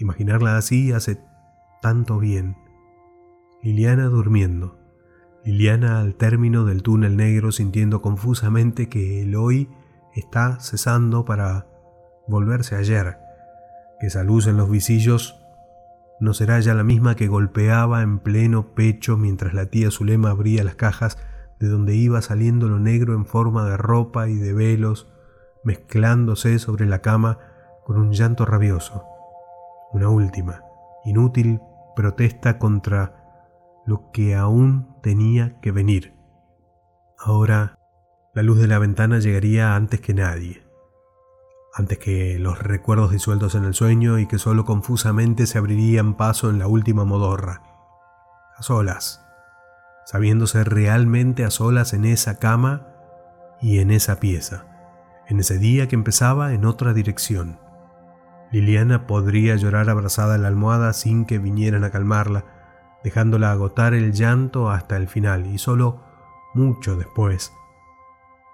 Imaginarla 0.00 0.56
así 0.56 0.90
hace 0.90 1.20
tanto 1.80 2.18
bien. 2.18 2.56
Liliana 3.62 4.06
durmiendo, 4.06 4.80
Liliana 5.44 6.00
al 6.00 6.16
término 6.16 6.64
del 6.64 6.82
túnel 6.82 7.16
negro 7.16 7.52
sintiendo 7.52 8.02
confusamente 8.02 8.88
que 8.88 9.22
el 9.22 9.36
hoy 9.36 9.68
está 10.12 10.58
cesando 10.58 11.24
para 11.24 11.68
volverse 12.26 12.74
ayer, 12.74 13.16
que 14.00 14.08
esa 14.08 14.24
luz 14.24 14.48
en 14.48 14.56
los 14.56 14.68
visillos 14.68 15.36
no 16.22 16.34
será 16.34 16.60
ya 16.60 16.72
la 16.74 16.84
misma 16.84 17.16
que 17.16 17.26
golpeaba 17.26 18.00
en 18.00 18.20
pleno 18.20 18.74
pecho 18.76 19.16
mientras 19.16 19.54
la 19.54 19.66
tía 19.66 19.90
Zulema 19.90 20.30
abría 20.30 20.62
las 20.62 20.76
cajas 20.76 21.18
de 21.58 21.66
donde 21.66 21.96
iba 21.96 22.22
saliendo 22.22 22.68
lo 22.68 22.78
negro 22.78 23.14
en 23.14 23.26
forma 23.26 23.68
de 23.68 23.76
ropa 23.76 24.28
y 24.28 24.36
de 24.36 24.52
velos, 24.52 25.08
mezclándose 25.64 26.60
sobre 26.60 26.86
la 26.86 27.00
cama 27.00 27.40
con 27.82 27.96
un 27.96 28.12
llanto 28.12 28.46
rabioso. 28.46 29.04
Una 29.92 30.10
última, 30.10 30.62
inútil 31.04 31.58
protesta 31.96 32.60
contra 32.60 33.82
lo 33.84 34.12
que 34.12 34.36
aún 34.36 34.96
tenía 35.02 35.58
que 35.60 35.72
venir. 35.72 36.14
Ahora 37.18 37.80
la 38.32 38.44
luz 38.44 38.60
de 38.60 38.68
la 38.68 38.78
ventana 38.78 39.18
llegaría 39.18 39.74
antes 39.74 40.00
que 40.00 40.14
nadie, 40.14 40.61
antes 41.74 41.98
que 41.98 42.38
los 42.38 42.58
recuerdos 42.58 43.12
disueltos 43.12 43.54
en 43.54 43.64
el 43.64 43.74
sueño 43.74 44.18
y 44.18 44.26
que 44.26 44.38
solo 44.38 44.64
confusamente 44.64 45.46
se 45.46 45.58
abrirían 45.58 46.14
paso 46.14 46.50
en 46.50 46.58
la 46.58 46.66
última 46.66 47.04
modorra. 47.04 47.62
A 48.56 48.62
solas, 48.62 49.24
sabiéndose 50.04 50.64
realmente 50.64 51.44
a 51.44 51.50
solas 51.50 51.94
en 51.94 52.04
esa 52.04 52.38
cama 52.38 52.88
y 53.60 53.78
en 53.78 53.90
esa 53.90 54.20
pieza, 54.20 54.66
en 55.28 55.40
ese 55.40 55.58
día 55.58 55.88
que 55.88 55.94
empezaba 55.94 56.52
en 56.52 56.66
otra 56.66 56.92
dirección. 56.92 57.58
Liliana 58.50 59.06
podría 59.06 59.56
llorar 59.56 59.88
abrazada 59.88 60.34
a 60.34 60.38
la 60.38 60.48
almohada 60.48 60.92
sin 60.92 61.24
que 61.24 61.38
vinieran 61.38 61.84
a 61.84 61.90
calmarla, 61.90 62.44
dejándola 63.02 63.50
agotar 63.50 63.94
el 63.94 64.12
llanto 64.12 64.70
hasta 64.70 64.98
el 64.98 65.08
final 65.08 65.46
y 65.46 65.56
solo 65.56 66.02
mucho 66.52 66.96
después, 66.96 67.52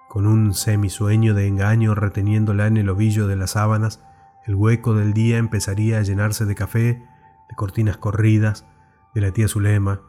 con 0.09 0.25
un 0.25 0.55
semisueño 0.55 1.35
de 1.35 1.47
engaño 1.47 1.93
reteniéndola 1.93 2.65
en 2.65 2.77
el 2.77 2.89
ovillo 2.89 3.27
de 3.27 3.35
las 3.35 3.51
sábanas, 3.51 4.03
el 4.47 4.55
hueco 4.55 4.95
del 4.95 5.13
día 5.13 5.37
empezaría 5.37 5.99
a 5.99 6.01
llenarse 6.01 6.45
de 6.45 6.55
café, 6.55 7.05
de 7.47 7.55
cortinas 7.55 7.97
corridas, 7.97 8.65
de 9.13 9.21
la 9.21 9.31
tía 9.31 9.47
Zulema, 9.47 10.01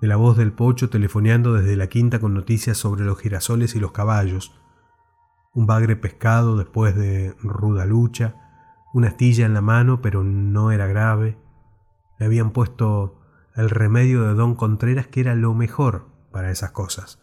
de 0.00 0.06
la 0.06 0.14
voz 0.14 0.36
del 0.36 0.52
pocho 0.52 0.90
telefoneando 0.90 1.54
desde 1.54 1.74
la 1.74 1.88
quinta 1.88 2.20
con 2.20 2.34
noticias 2.34 2.78
sobre 2.78 3.04
los 3.04 3.18
girasoles 3.18 3.74
y 3.74 3.80
los 3.80 3.90
caballos, 3.90 4.54
un 5.52 5.66
bagre 5.66 5.96
pescado 5.96 6.56
después 6.56 6.94
de 6.94 7.34
ruda 7.42 7.84
lucha, 7.84 8.36
una 8.94 9.08
astilla 9.08 9.44
en 9.44 9.54
la 9.54 9.60
mano 9.60 10.00
pero 10.00 10.22
no 10.22 10.70
era 10.70 10.86
grave, 10.86 11.36
le 12.20 12.26
habían 12.26 12.52
puesto 12.52 13.20
el 13.56 13.70
remedio 13.70 14.22
de 14.22 14.34
don 14.34 14.54
Contreras 14.54 15.08
que 15.08 15.20
era 15.20 15.34
lo 15.34 15.52
mejor 15.52 16.06
para 16.30 16.52
esas 16.52 16.70
cosas. 16.70 17.20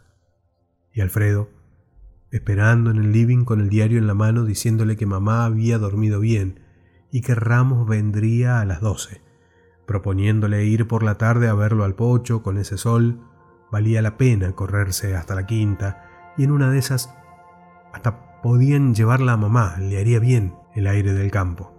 Y 0.92 1.00
Alfredo, 1.00 1.50
esperando 2.36 2.92
en 2.92 2.98
el 2.98 3.14
living 3.14 3.46
con 3.46 3.62
el 3.62 3.70
diario 3.70 3.98
en 3.98 4.08
la 4.08 4.14
mano 4.14 4.44
diciéndole 4.44 4.98
que 4.98 5.06
mamá 5.06 5.46
había 5.46 5.78
dormido 5.78 6.20
bien 6.20 6.60
y 7.10 7.22
que 7.22 7.34
Ramos 7.34 7.88
vendría 7.88 8.60
a 8.60 8.66
las 8.66 8.82
doce, 8.82 9.22
proponiéndole 9.86 10.66
ir 10.66 10.86
por 10.86 11.02
la 11.02 11.18
tarde 11.18 11.48
a 11.48 11.54
verlo 11.54 11.86
al 11.86 11.96
pocho 11.96 12.44
con 12.44 12.58
ese 12.58 12.78
sol, 12.78 13.22
valía 13.72 14.02
la 14.02 14.18
pena 14.18 14.52
correrse 14.52 15.16
hasta 15.16 15.34
la 15.34 15.46
quinta 15.46 16.34
y 16.38 16.44
en 16.44 16.52
una 16.52 16.70
de 16.70 16.80
esas 16.80 17.16
hasta 17.94 18.42
podían 18.42 18.94
llevarla 18.94 19.32
a 19.32 19.38
mamá, 19.38 19.78
le 19.80 19.98
haría 19.98 20.20
bien 20.20 20.56
el 20.74 20.88
aire 20.88 21.14
del 21.14 21.32
campo. 21.32 21.72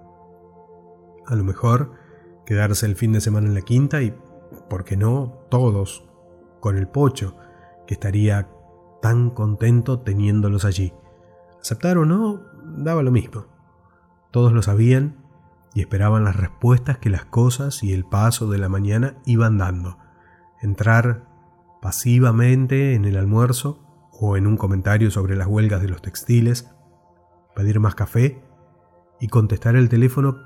A 1.26 1.34
lo 1.34 1.44
mejor 1.44 1.92
quedarse 2.46 2.86
el 2.86 2.96
fin 2.96 3.12
de 3.12 3.20
semana 3.20 3.46
en 3.46 3.54
la 3.54 3.60
quinta 3.60 4.00
y 4.00 4.14
¿por 4.70 4.84
qué 4.84 4.96
no 4.96 5.44
todos? 5.50 6.08
Con 6.60 6.78
el 6.78 6.88
pocho, 6.88 7.36
que 7.86 7.92
estaría 7.92 8.48
tan 9.00 9.30
contento 9.30 10.00
teniéndolos 10.00 10.64
allí. 10.64 10.92
Aceptar 11.60 11.98
o 11.98 12.04
no, 12.04 12.40
daba 12.76 13.02
lo 13.02 13.10
mismo. 13.10 13.46
Todos 14.30 14.52
lo 14.52 14.62
sabían 14.62 15.16
y 15.74 15.80
esperaban 15.80 16.24
las 16.24 16.36
respuestas 16.36 16.98
que 16.98 17.10
las 17.10 17.24
cosas 17.24 17.82
y 17.82 17.92
el 17.92 18.04
paso 18.04 18.48
de 18.48 18.58
la 18.58 18.68
mañana 18.68 19.16
iban 19.26 19.58
dando. 19.58 19.98
Entrar 20.60 21.28
pasivamente 21.82 22.94
en 22.94 23.04
el 23.04 23.16
almuerzo 23.16 23.78
o 24.12 24.36
en 24.36 24.46
un 24.46 24.56
comentario 24.56 25.10
sobre 25.10 25.36
las 25.36 25.46
huelgas 25.46 25.82
de 25.82 25.88
los 25.88 26.02
textiles, 26.02 26.70
pedir 27.54 27.80
más 27.80 27.94
café 27.94 28.42
y 29.20 29.28
contestar 29.28 29.76
el 29.76 29.88
teléfono 29.88 30.38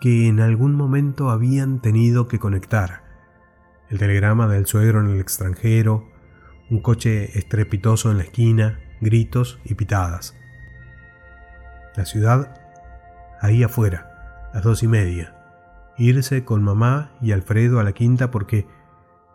que 0.00 0.28
en 0.28 0.40
algún 0.40 0.74
momento 0.74 1.30
habían 1.30 1.80
tenido 1.80 2.28
que 2.28 2.38
conectar 2.38 3.04
el 3.88 3.98
telegrama 3.98 4.48
del 4.48 4.66
suegro 4.66 5.00
en 5.00 5.08
el 5.08 5.20
extranjero, 5.20 6.08
un 6.70 6.80
coche 6.80 7.38
estrepitoso 7.38 8.10
en 8.10 8.18
la 8.18 8.24
esquina, 8.24 8.80
gritos 9.00 9.58
y 9.64 9.74
pitadas. 9.74 10.34
La 11.96 12.04
ciudad, 12.04 12.60
ahí 13.40 13.62
afuera, 13.62 14.50
las 14.52 14.62
dos 14.62 14.82
y 14.82 14.88
media. 14.88 15.36
Irse 15.96 16.44
con 16.44 16.62
mamá 16.62 17.12
y 17.20 17.32
Alfredo 17.32 17.78
a 17.80 17.84
la 17.84 17.92
quinta 17.92 18.30
porque 18.30 18.66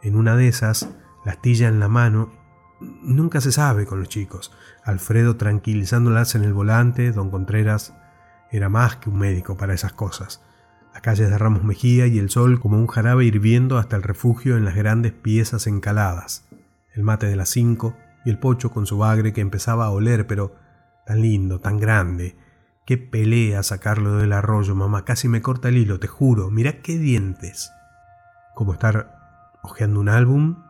en 0.01 0.15
una 0.15 0.36
de 0.36 0.48
esas, 0.48 0.89
la 1.25 1.33
astilla 1.33 1.67
en 1.67 1.79
la 1.79 1.88
mano, 1.88 2.31
nunca 2.79 3.41
se 3.41 3.51
sabe 3.51 3.86
con 3.86 4.00
los 4.00 4.09
chicos. 4.09 4.51
Alfredo 4.83 5.38
tranquilizándolas 5.38 6.36
en 6.36 6.43
el 6.43 6.53
volante, 6.53 7.12
don 7.12 7.29
Contreras 7.29 7.93
era 8.51 8.69
más 8.69 8.98
que 8.98 9.09
un 9.09 9.19
médico 9.19 9.55
para 9.55 9.74
esas 9.74 9.93
cosas 9.93 10.41
las 10.93 11.01
calles 11.01 11.29
de 11.29 11.38
Ramos 11.38 11.63
Mejía 11.63 12.07
y 12.07 12.19
el 12.19 12.29
sol 12.29 12.59
como 12.59 12.77
un 12.77 12.88
jarabe 12.88 13.25
hirviendo 13.25 13.77
hasta 13.77 13.95
el 13.95 14.03
refugio 14.03 14.57
en 14.57 14.65
las 14.65 14.75
grandes 14.75 15.12
piezas 15.12 15.67
encaladas, 15.67 16.48
el 16.93 17.03
mate 17.03 17.27
de 17.27 17.36
las 17.36 17.50
cinco 17.50 17.96
y 18.25 18.29
el 18.29 18.39
pocho 18.39 18.72
con 18.72 18.86
su 18.86 18.98
bagre 18.98 19.34
que 19.34 19.41
empezaba 19.41 19.86
a 19.86 19.91
oler, 19.91 20.27
pero 20.27 20.55
tan 21.05 21.22
lindo, 21.22 21.60
tan 21.60 21.77
grande. 21.77 22.38
Qué 22.86 22.98
pelea 22.98 23.63
sacarlo 23.63 24.17
del 24.17 24.34
arroyo, 24.34 24.75
mamá, 24.75 25.05
casi 25.05 25.27
me 25.27 25.41
corta 25.41 25.69
el 25.69 25.77
hilo, 25.77 26.00
te 26.00 26.08
juro, 26.08 26.50
mira 26.50 26.81
qué 26.81 26.98
dientes. 26.98 27.72
Como 28.55 28.74
estar 28.74 29.58
hojeando 29.62 30.00
un 30.00 30.10
álbum 30.10 30.63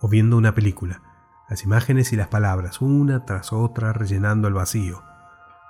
o 0.00 0.08
viendo 0.08 0.36
una 0.36 0.54
película, 0.54 1.02
las 1.48 1.64
imágenes 1.64 2.12
y 2.12 2.16
las 2.16 2.28
palabras, 2.28 2.80
una 2.80 3.24
tras 3.24 3.52
otra 3.52 3.92
rellenando 3.92 4.48
el 4.48 4.54
vacío 4.54 5.02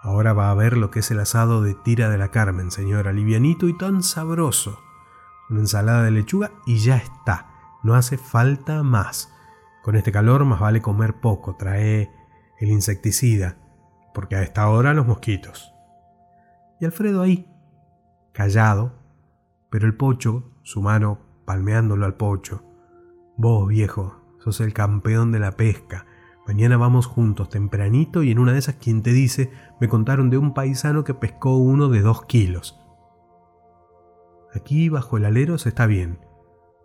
Ahora 0.05 0.35
va 0.35 0.51
a 0.51 0.55
ver 0.55 0.77
lo 0.77 0.91
que 0.91 0.99
es 0.99 1.11
el 1.11 1.19
asado 1.19 1.63
de 1.63 1.73
tira 1.73 2.11
de 2.11 2.19
la 2.19 2.29
Carmen, 2.29 2.71
señora, 2.71 3.11
livianito 3.11 3.69
y 3.69 3.79
tan 3.79 4.03
sabroso. 4.03 4.79
Una 5.49 5.61
ensalada 5.61 6.03
de 6.03 6.11
lechuga 6.11 6.51
y 6.67 6.77
ya 6.77 6.99
está, 6.99 7.47
no 7.83 7.95
hace 7.95 8.19
falta 8.19 8.83
más. 8.83 9.34
Con 9.85 9.97
este 9.97 10.11
calor 10.11 10.47
más 10.47 10.61
vale 10.61 10.81
comer 10.81 11.21
poco, 11.21 11.57
trae 11.57 12.11
el 12.59 12.71
insecticida, 12.71 13.59
porque 14.15 14.35
a 14.35 14.43
esta 14.43 14.69
hora 14.71 14.95
los 14.95 15.07
mosquitos. 15.07 15.75
Y 16.81 16.87
Alfredo 16.87 17.21
ahí, 17.21 17.47
callado, 18.33 18.95
pero 19.69 19.87
el 19.87 19.95
pocho, 19.95 20.51
su 20.63 20.81
mano 20.81 21.19
palmeándolo 21.45 22.07
al 22.07 22.17
pocho. 22.17 22.65
Vos, 23.37 23.69
viejo, 23.69 24.23
sos 24.39 24.63
el 24.63 24.73
campeón 24.73 25.33
de 25.33 25.41
la 25.41 25.53
pesca, 25.53 26.07
Mañana 26.47 26.77
vamos 26.77 27.07
juntos 27.07 27.49
tempranito 27.49 28.23
y 28.23 28.31
en 28.31 28.39
una 28.39 28.53
de 28.53 28.59
esas 28.59 28.75
quien 28.75 29.03
te 29.03 29.13
dice 29.13 29.51
me 29.81 29.89
contaron 29.89 30.29
de 30.29 30.37
un 30.37 30.53
paisano 30.53 31.03
que 31.03 31.15
pescó 31.15 31.57
uno 31.57 31.89
de 31.89 32.03
dos 32.03 32.27
kilos. 32.27 32.79
Aquí 34.55 34.91
bajo 34.91 35.17
el 35.17 35.25
alero 35.25 35.57
se 35.57 35.71
está 35.71 35.87
bien. 35.87 36.19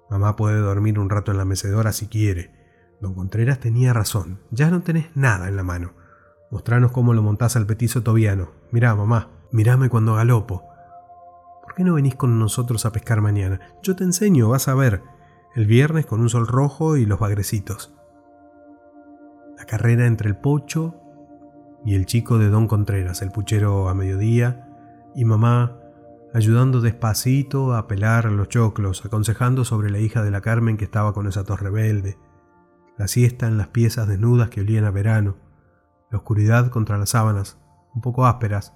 Mamá 0.09 0.37
puede 0.37 0.59
dormir 0.59 0.97
un 0.97 1.09
rato 1.09 1.31
en 1.31 1.37
la 1.37 1.45
mecedora 1.45 1.91
si 1.91 2.07
quiere. 2.07 2.58
Don 3.01 3.13
Contreras 3.13 3.59
tenía 3.59 3.93
razón. 3.93 4.39
Ya 4.51 4.69
no 4.69 4.81
tenés 4.81 5.07
nada 5.15 5.47
en 5.47 5.55
la 5.55 5.63
mano. 5.63 5.93
Mostranos 6.51 6.91
cómo 6.91 7.13
lo 7.13 7.21
montás 7.21 7.55
al 7.55 7.65
petizo 7.65 8.03
tobiano. 8.03 8.51
Mirá, 8.71 8.95
mamá, 8.95 9.29
mirame 9.51 9.89
cuando 9.89 10.15
galopo. 10.15 10.63
¿Por 11.63 11.75
qué 11.75 11.83
no 11.83 11.93
venís 11.93 12.15
con 12.15 12.39
nosotros 12.39 12.85
a 12.85 12.91
pescar 12.91 13.21
mañana? 13.21 13.59
Yo 13.83 13.95
te 13.95 14.03
enseño, 14.03 14.49
vas 14.49 14.67
a 14.67 14.75
ver. 14.75 15.03
el 15.55 15.65
viernes 15.65 16.05
con 16.05 16.21
un 16.21 16.29
sol 16.29 16.47
rojo 16.47 16.95
y 16.95 17.05
los 17.05 17.19
bagrecitos. 17.19 17.93
La 19.57 19.65
carrera 19.65 20.05
entre 20.05 20.29
el 20.29 20.37
pocho 20.37 20.95
y 21.83 21.95
el 21.95 22.05
chico 22.05 22.37
de 22.37 22.49
Don 22.49 22.67
Contreras, 22.67 23.21
el 23.21 23.31
puchero 23.31 23.89
a 23.89 23.95
mediodía, 23.95 24.67
y 25.15 25.25
mamá 25.25 25.79
ayudando 26.33 26.81
despacito 26.81 27.73
a 27.73 27.87
pelar 27.87 28.25
los 28.25 28.49
choclos, 28.49 29.03
aconsejando 29.05 29.65
sobre 29.65 29.89
la 29.89 29.99
hija 29.99 30.23
de 30.23 30.31
la 30.31 30.41
Carmen 30.41 30.77
que 30.77 30.85
estaba 30.85 31.13
con 31.13 31.27
esa 31.27 31.43
tos 31.43 31.59
rebelde, 31.59 32.17
la 32.99 33.07
siesta 33.07 33.47
en 33.47 33.57
las 33.57 33.69
piezas 33.69 34.09
desnudas 34.09 34.49
que 34.49 34.59
olían 34.59 34.83
a 34.83 34.91
verano, 34.91 35.37
la 36.11 36.17
oscuridad 36.17 36.69
contra 36.69 36.97
las 36.97 37.11
sábanas, 37.11 37.57
un 37.95 38.01
poco 38.01 38.25
ásperas, 38.25 38.73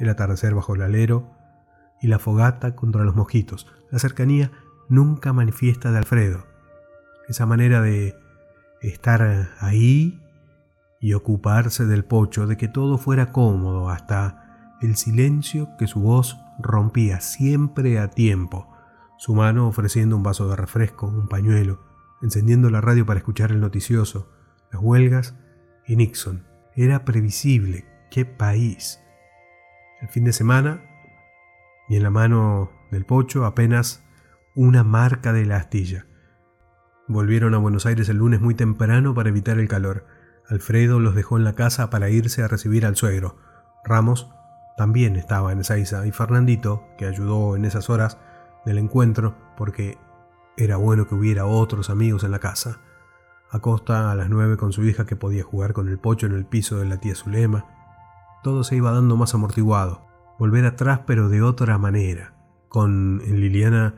el 0.00 0.08
atardecer 0.08 0.56
bajo 0.56 0.74
el 0.74 0.82
alero 0.82 1.30
y 2.02 2.08
la 2.08 2.18
fogata 2.18 2.74
contra 2.74 3.04
los 3.04 3.14
mosquitos, 3.14 3.68
la 3.92 4.00
cercanía 4.00 4.50
nunca 4.88 5.32
manifiesta 5.32 5.92
de 5.92 5.98
Alfredo, 5.98 6.46
esa 7.28 7.46
manera 7.46 7.80
de 7.80 8.16
estar 8.82 9.50
ahí 9.60 10.20
y 11.00 11.14
ocuparse 11.14 11.86
del 11.86 12.04
pocho, 12.04 12.48
de 12.48 12.56
que 12.56 12.66
todo 12.66 12.98
fuera 12.98 13.30
cómodo 13.30 13.88
hasta 13.88 14.76
el 14.82 14.96
silencio 14.96 15.68
que 15.78 15.86
su 15.86 16.00
voz 16.00 16.36
rompía 16.58 17.20
siempre 17.20 18.00
a 18.00 18.10
tiempo, 18.10 18.74
su 19.16 19.36
mano 19.36 19.68
ofreciendo 19.68 20.16
un 20.16 20.24
vaso 20.24 20.48
de 20.48 20.56
refresco, 20.56 21.06
un 21.06 21.28
pañuelo, 21.28 21.87
encendiendo 22.22 22.70
la 22.70 22.80
radio 22.80 23.06
para 23.06 23.18
escuchar 23.18 23.50
el 23.52 23.60
noticioso, 23.60 24.30
las 24.72 24.82
huelgas 24.82 25.36
y 25.86 25.96
Nixon. 25.96 26.46
Era 26.74 27.04
previsible. 27.04 27.86
¡Qué 28.10 28.24
país! 28.24 29.00
El 30.00 30.08
fin 30.08 30.24
de 30.24 30.32
semana, 30.32 30.82
y 31.88 31.96
en 31.96 32.02
la 32.02 32.10
mano 32.10 32.70
del 32.90 33.04
pocho 33.04 33.44
apenas 33.44 34.04
una 34.54 34.84
marca 34.84 35.32
de 35.32 35.46
la 35.46 35.56
astilla. 35.56 36.06
Volvieron 37.06 37.54
a 37.54 37.58
Buenos 37.58 37.86
Aires 37.86 38.08
el 38.08 38.18
lunes 38.18 38.40
muy 38.40 38.54
temprano 38.54 39.14
para 39.14 39.30
evitar 39.30 39.58
el 39.58 39.68
calor. 39.68 40.06
Alfredo 40.48 41.00
los 41.00 41.14
dejó 41.14 41.38
en 41.38 41.44
la 41.44 41.54
casa 41.54 41.90
para 41.90 42.10
irse 42.10 42.42
a 42.42 42.48
recibir 42.48 42.84
al 42.84 42.96
suegro. 42.96 43.36
Ramos 43.84 44.30
también 44.76 45.16
estaba 45.16 45.52
en 45.52 45.60
Ezeiza 45.60 46.06
y 46.06 46.12
Fernandito, 46.12 46.84
que 46.98 47.06
ayudó 47.06 47.56
en 47.56 47.64
esas 47.64 47.90
horas 47.90 48.18
del 48.64 48.78
encuentro 48.78 49.36
porque 49.56 49.98
era 50.58 50.76
bueno 50.76 51.06
que 51.06 51.14
hubiera 51.14 51.46
otros 51.46 51.88
amigos 51.88 52.24
en 52.24 52.32
la 52.32 52.40
casa. 52.40 52.80
Acosta 53.50 54.10
a 54.10 54.14
las 54.16 54.28
nueve 54.28 54.56
con 54.56 54.72
su 54.72 54.84
hija 54.84 55.06
que 55.06 55.16
podía 55.16 55.44
jugar 55.44 55.72
con 55.72 55.88
el 55.88 55.98
pocho 55.98 56.26
en 56.26 56.32
el 56.32 56.44
piso 56.44 56.78
de 56.78 56.86
la 56.86 56.98
tía 56.98 57.14
Zulema. 57.14 57.64
Todo 58.42 58.64
se 58.64 58.76
iba 58.76 58.90
dando 58.90 59.16
más 59.16 59.34
amortiguado. 59.34 60.06
Volver 60.38 60.66
atrás 60.66 61.02
pero 61.06 61.28
de 61.28 61.42
otra 61.42 61.78
manera, 61.78 62.34
con 62.68 63.18
Liliana 63.18 63.94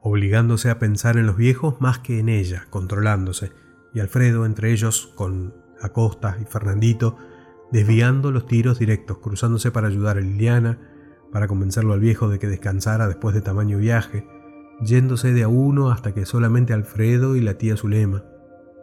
obligándose 0.00 0.70
a 0.70 0.78
pensar 0.78 1.18
en 1.18 1.26
los 1.26 1.36
viejos 1.36 1.80
más 1.80 1.98
que 1.98 2.18
en 2.18 2.28
ella, 2.28 2.66
controlándose, 2.70 3.52
y 3.92 4.00
Alfredo 4.00 4.46
entre 4.46 4.72
ellos 4.72 5.12
con 5.14 5.54
Acosta 5.82 6.38
y 6.40 6.44
Fernandito 6.44 7.18
desviando 7.70 8.30
los 8.32 8.46
tiros 8.46 8.78
directos, 8.78 9.18
cruzándose 9.18 9.70
para 9.70 9.88
ayudar 9.88 10.16
a 10.16 10.20
Liliana, 10.20 10.78
para 11.32 11.48
convencerlo 11.48 11.92
al 11.92 12.00
viejo 12.00 12.28
de 12.28 12.38
que 12.38 12.46
descansara 12.46 13.08
después 13.08 13.34
de 13.34 13.42
tamaño 13.42 13.76
viaje, 13.76 14.26
yéndose 14.80 15.32
de 15.32 15.42
a 15.42 15.48
uno 15.48 15.90
hasta 15.90 16.12
que 16.12 16.26
solamente 16.26 16.72
Alfredo 16.72 17.36
y 17.36 17.40
la 17.40 17.54
tía 17.54 17.76
Zulema, 17.76 18.24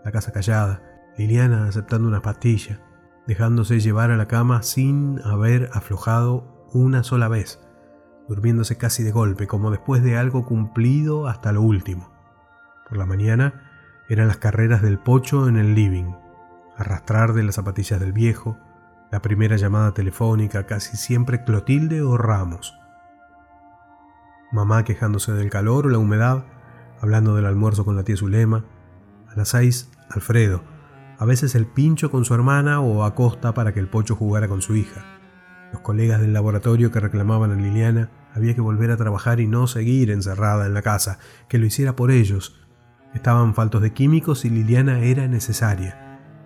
la 0.04 0.12
casa 0.12 0.32
callada, 0.32 0.82
Liliana 1.18 1.68
aceptando 1.68 2.08
una 2.08 2.22
pastilla, 2.22 2.82
dejándose 3.28 3.80
llevar 3.80 4.12
a 4.12 4.18
la 4.18 4.28
cama 4.28 4.62
sin 4.64 5.20
haber 5.24 5.70
aflojado 5.74 6.68
una 6.74 7.04
sola 7.04 7.28
vez, 7.28 7.62
durmiéndose 8.28 8.78
casi 8.78 9.04
de 9.04 9.12
golpe, 9.12 9.48
como 9.48 9.72
después 9.72 10.04
de 10.04 10.18
algo 10.18 10.46
cumplido 10.46 11.28
hasta 11.28 11.52
lo 11.52 11.62
último. 11.62 12.12
Por 12.88 12.98
la 12.98 13.06
mañana 13.06 13.72
eran 14.10 14.28
las 14.28 14.38
carreras 14.38 14.82
del 14.82 15.00
pocho 15.00 15.48
en 15.48 15.58
el 15.58 15.74
living, 15.74 16.14
arrastrar 16.78 17.34
de 17.34 17.44
las 17.44 17.56
zapatillas 17.56 18.00
del 18.00 18.14
viejo, 18.14 18.58
la 19.12 19.22
primera 19.22 19.56
llamada 19.56 19.94
telefónica, 19.94 20.66
casi 20.66 20.98
siempre 20.98 21.44
Clotilde 21.44 22.02
o 22.02 22.18
Ramos. 22.18 22.76
Mamá 24.52 24.84
quejándose 24.84 25.34
del 25.34 25.50
calor 25.50 25.88
o 25.88 25.90
la 25.90 25.98
humedad, 25.98 26.46
hablando 27.02 27.36
del 27.36 27.46
almuerzo 27.46 27.86
con 27.86 27.96
la 27.96 28.04
tía 28.04 28.18
Zulema. 28.18 28.66
A 29.28 29.36
las 29.36 29.50
seis, 29.50 29.92
Alfredo. 30.10 30.64
A 31.18 31.26
veces 31.26 31.56
el 31.56 31.66
pincho 31.66 32.12
con 32.12 32.26
su 32.26 32.34
hermana 32.34 32.82
o 32.82 33.04
a 33.04 33.16
costa 33.16 33.54
para 33.54 33.74
que 33.74 33.80
el 33.80 33.88
pocho 33.88 34.16
jugara 34.16 34.48
con 34.48 34.62
su 34.62 34.76
hija. 34.76 35.04
Los 35.72 35.82
colegas 35.82 36.22
del 36.22 36.34
laboratorio 36.34 36.92
que 36.92 37.00
reclamaban 37.00 37.52
a 37.52 37.56
Liliana 37.56 38.10
había 38.34 38.54
que 38.54 38.62
volver 38.62 38.92
a 38.92 38.98
trabajar 38.98 39.40
y 39.40 39.48
no 39.48 39.68
seguir 39.68 40.12
encerrada 40.12 40.66
en 40.66 40.74
la 40.74 40.82
casa, 40.82 41.20
que 41.48 41.58
lo 41.58 41.66
hiciera 41.66 41.96
por 41.96 42.12
ellos. 42.12 42.62
Estaban 43.14 43.56
faltos 43.56 43.82
de 43.82 43.94
químicos 43.94 44.46
y 44.46 44.50
Liliana 44.50 45.00
era 45.00 45.28
necesaria 45.28 46.06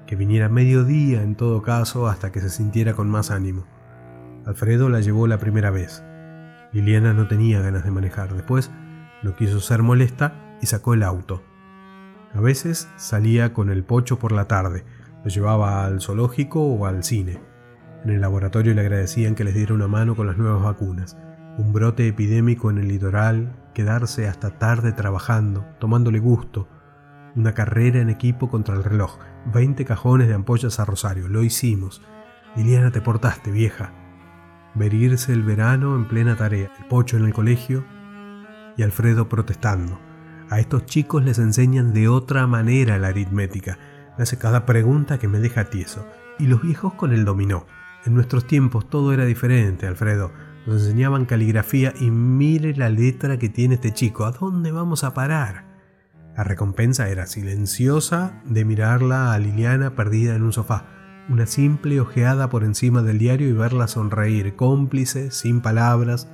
que 0.09 0.15
viniera 0.15 0.49
mediodía 0.49 1.21
en 1.21 1.35
todo 1.35 1.61
caso 1.61 2.07
hasta 2.07 2.31
que 2.31 2.41
se 2.41 2.49
sintiera 2.49 2.95
con 2.95 3.07
más 3.07 3.29
ánimo. 3.29 3.67
Alfredo 4.43 4.89
la 4.89 5.01
llevó 5.01 5.27
la 5.27 5.37
primera 5.37 5.69
vez. 5.69 6.03
Liliana 6.71 7.13
no 7.13 7.27
tenía 7.27 7.61
ganas 7.61 7.83
de 7.83 7.91
manejar. 7.91 8.33
Después 8.33 8.71
no 9.23 9.35
quiso 9.35 9.59
ser 9.59 9.81
molesta 9.81 10.57
y 10.61 10.67
sacó 10.67 10.93
el 10.93 11.03
auto. 11.03 11.43
A 12.33 12.41
veces 12.41 12.89
salía 12.95 13.53
con 13.53 13.69
el 13.69 13.83
pocho 13.83 14.19
por 14.19 14.31
la 14.31 14.45
tarde, 14.45 14.85
lo 15.23 15.29
llevaba 15.29 15.85
al 15.85 15.99
zoológico 15.99 16.61
o 16.61 16.85
al 16.85 17.03
cine. 17.03 17.39
En 18.03 18.11
el 18.11 18.21
laboratorio 18.21 18.73
le 18.73 18.81
agradecían 18.81 19.35
que 19.35 19.43
les 19.43 19.55
diera 19.55 19.73
una 19.73 19.87
mano 19.87 20.15
con 20.15 20.27
las 20.27 20.37
nuevas 20.37 20.63
vacunas. 20.63 21.17
Un 21.57 21.73
brote 21.73 22.07
epidémico 22.07 22.69
en 22.69 22.77
el 22.77 22.87
litoral, 22.87 23.51
quedarse 23.73 24.27
hasta 24.27 24.57
tarde 24.57 24.93
trabajando, 24.93 25.65
tomándole 25.79 26.19
gusto, 26.19 26.69
una 27.35 27.53
carrera 27.53 27.99
en 27.99 28.09
equipo 28.09 28.49
contra 28.49 28.75
el 28.75 28.83
reloj, 28.83 29.17
20 29.53 29.83
cajones 29.85 30.27
de 30.27 30.33
ampollas 30.35 30.79
a 30.79 30.85
Rosario, 30.85 31.27
lo 31.27 31.43
hicimos. 31.43 32.01
Liliana, 32.55 32.91
te 32.91 33.01
portaste, 33.01 33.51
vieja. 33.51 33.93
Ver 34.79 34.93
irse 34.93 35.33
el 35.33 35.43
verano 35.43 35.93
en 35.97 36.07
plena 36.07 36.37
tarea, 36.37 36.71
el 36.79 36.85
pocho 36.85 37.17
en 37.17 37.25
el 37.25 37.33
colegio 37.33 37.83
y 38.77 38.83
Alfredo 38.83 39.27
protestando. 39.27 39.99
A 40.49 40.61
estos 40.61 40.85
chicos 40.85 41.21
les 41.21 41.37
enseñan 41.37 41.91
de 41.91 42.07
otra 42.07 42.47
manera 42.47 42.97
la 42.97 43.09
aritmética. 43.09 43.77
Me 44.17 44.23
hace 44.23 44.37
cada 44.37 44.65
pregunta 44.65 45.19
que 45.19 45.27
me 45.27 45.39
deja 45.39 45.65
tieso. 45.65 46.07
Y 46.39 46.47
los 46.47 46.61
viejos 46.61 46.93
con 46.93 47.11
el 47.11 47.25
dominó. 47.25 47.67
En 48.05 48.13
nuestros 48.13 48.47
tiempos 48.47 48.89
todo 48.89 49.11
era 49.11 49.25
diferente, 49.25 49.85
Alfredo. 49.85 50.31
Nos 50.65 50.83
enseñaban 50.83 51.25
caligrafía 51.25 51.93
y 51.99 52.09
mire 52.09 52.73
la 52.73 52.87
letra 52.87 53.37
que 53.37 53.49
tiene 53.49 53.75
este 53.75 53.93
chico. 53.93 54.23
¿A 54.23 54.31
dónde 54.31 54.71
vamos 54.71 55.03
a 55.03 55.13
parar? 55.13 55.65
La 56.37 56.45
recompensa 56.45 57.09
era 57.09 57.25
silenciosa 57.25 58.41
de 58.45 58.63
mirarla 58.63 59.33
a 59.33 59.39
Liliana 59.39 59.93
perdida 59.95 60.35
en 60.35 60.43
un 60.43 60.53
sofá, 60.53 60.85
una 61.29 61.45
simple 61.45 62.01
ojeada 62.01 62.49
por 62.49 62.63
encima 62.63 63.03
del 63.03 63.19
diario 63.19 63.47
y 63.47 63.53
verla 63.53 63.87
sonreír, 63.87 64.55
cómplice, 64.55 65.31
sin 65.31 65.61
palabras, 65.61 66.29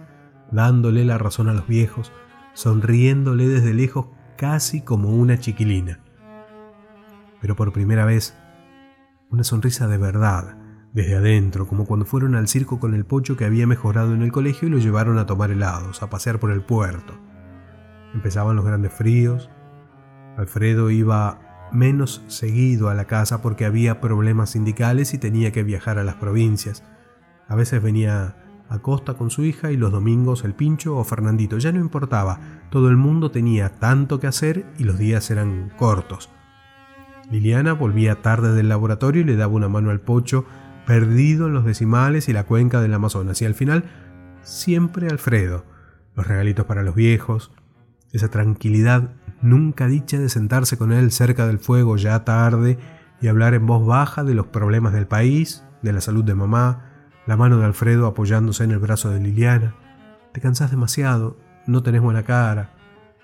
dándole 0.52 1.04
la 1.04 1.18
razón 1.18 1.50
a 1.50 1.54
los 1.54 1.68
viejos, 1.68 2.12
sonriéndole 2.54 3.48
desde 3.48 3.74
lejos 3.74 4.08
casi 4.38 4.82
como 4.82 5.10
una 5.10 5.38
chiquilina. 5.38 6.00
Pero 7.42 7.56
por 7.56 7.74
primera 7.74 8.06
vez, 8.06 8.38
una 9.30 9.44
sonrisa 9.44 9.88
de 9.88 9.98
verdad, 9.98 10.58
desde 10.94 11.18
adentro, 11.18 11.68
como 11.68 11.86
cuando 11.86 12.06
fueron 12.06 12.36
al 12.36 12.48
circo 12.48 12.80
con 12.80 12.94
el 12.94 13.06
pocho 13.06 13.36
que 13.36 13.44
había 13.44 13.68
mejorado 13.68 14.14
en 14.14 14.22
el 14.22 14.32
colegio 14.32 14.70
y 14.70 14.72
lo 14.72 14.78
llevaron 14.78 15.18
a 15.18 15.26
tomar 15.26 15.52
helados, 15.52 16.02
a 16.02 16.10
pasear 16.10 16.40
por 16.40 16.52
el 16.52 16.62
puerto. 16.62 17.14
Empezaban 18.14 18.56
los 18.56 18.64
grandes 18.64 18.94
fríos, 18.94 19.50
Alfredo 20.38 20.90
iba 20.90 21.45
menos 21.72 22.24
seguido 22.28 22.90
a 22.90 22.94
la 22.94 23.06
casa 23.06 23.42
porque 23.42 23.66
había 23.66 24.02
problemas 24.02 24.52
sindicales 24.52 25.14
y 25.14 25.18
tenía 25.18 25.52
que 25.52 25.64
viajar 25.64 25.98
a 26.00 26.04
las 26.04 26.16
provincias. 26.16 26.84
A 27.48 27.56
veces 27.56 27.82
venía 27.82 28.38
a 28.70 28.80
Costa 28.80 29.14
con 29.14 29.30
su 29.30 29.44
hija 29.44 29.72
y 29.72 29.78
los 29.78 29.92
domingos 29.92 30.44
el 30.44 30.54
Pincho 30.54 30.98
o 30.98 31.04
Fernandito. 31.04 31.58
Ya 31.58 31.72
no 31.72 31.80
importaba, 31.80 32.40
todo 32.70 32.90
el 32.90 32.98
mundo 32.98 33.32
tenía 33.32 33.70
tanto 33.80 34.20
que 34.20 34.28
hacer 34.28 34.66
y 34.78 34.84
los 34.84 34.98
días 34.98 35.30
eran 35.32 35.72
cortos. 35.78 36.30
Liliana 37.30 37.74
volvía 37.74 38.22
tarde 38.22 38.54
del 38.54 38.70
laboratorio 38.70 39.22
y 39.22 39.26
le 39.26 39.36
daba 39.36 39.54
una 39.54 39.70
mano 39.70 39.90
al 39.90 40.02
pocho, 40.02 40.46
perdido 40.86 41.48
en 41.48 41.54
los 41.54 41.66
decimales 41.66 42.30
y 42.30 42.34
la 42.34 42.46
cuenca 42.46 42.82
del 42.82 42.94
Amazonas. 42.94 43.42
Y 43.42 43.46
al 43.46 43.56
final, 43.56 43.86
siempre 44.42 45.08
Alfredo. 45.08 45.66
Los 46.16 46.28
regalitos 46.28 46.66
para 46.66 46.84
los 46.84 46.96
viejos, 46.96 47.52
esa 48.14 48.30
tranquilidad 48.30 49.12
nunca 49.42 49.88
dicha 49.88 50.18
de 50.20 50.30
sentarse 50.30 50.78
con 50.78 50.92
él 50.92 51.12
cerca 51.12 51.48
del 51.48 51.60
fuego 51.60 51.98
ya 51.98 52.24
tarde 52.24 52.78
y 53.22 53.28
hablar 53.28 53.54
en 53.54 53.66
voz 53.66 53.86
baja 53.86 54.24
de 54.24 54.34
los 54.34 54.48
problemas 54.48 54.94
del 54.94 55.08
país, 55.08 55.64
de 55.82 55.94
la 55.94 56.02
salud 56.02 56.24
de 56.24 56.36
mamá, 56.36 56.92
la 57.26 57.38
mano 57.38 57.58
de 57.58 57.66
Alfredo 57.66 58.08
apoyándose 58.08 58.64
en 58.64 58.72
el 58.72 58.80
brazo 58.80 59.10
de 59.10 59.20
Liliana. 59.20 59.76
Te 60.34 60.42
cansás 60.42 60.72
demasiado, 60.72 61.38
no 61.66 61.82
tenés 61.82 62.02
buena 62.02 62.24
cara. 62.24 62.72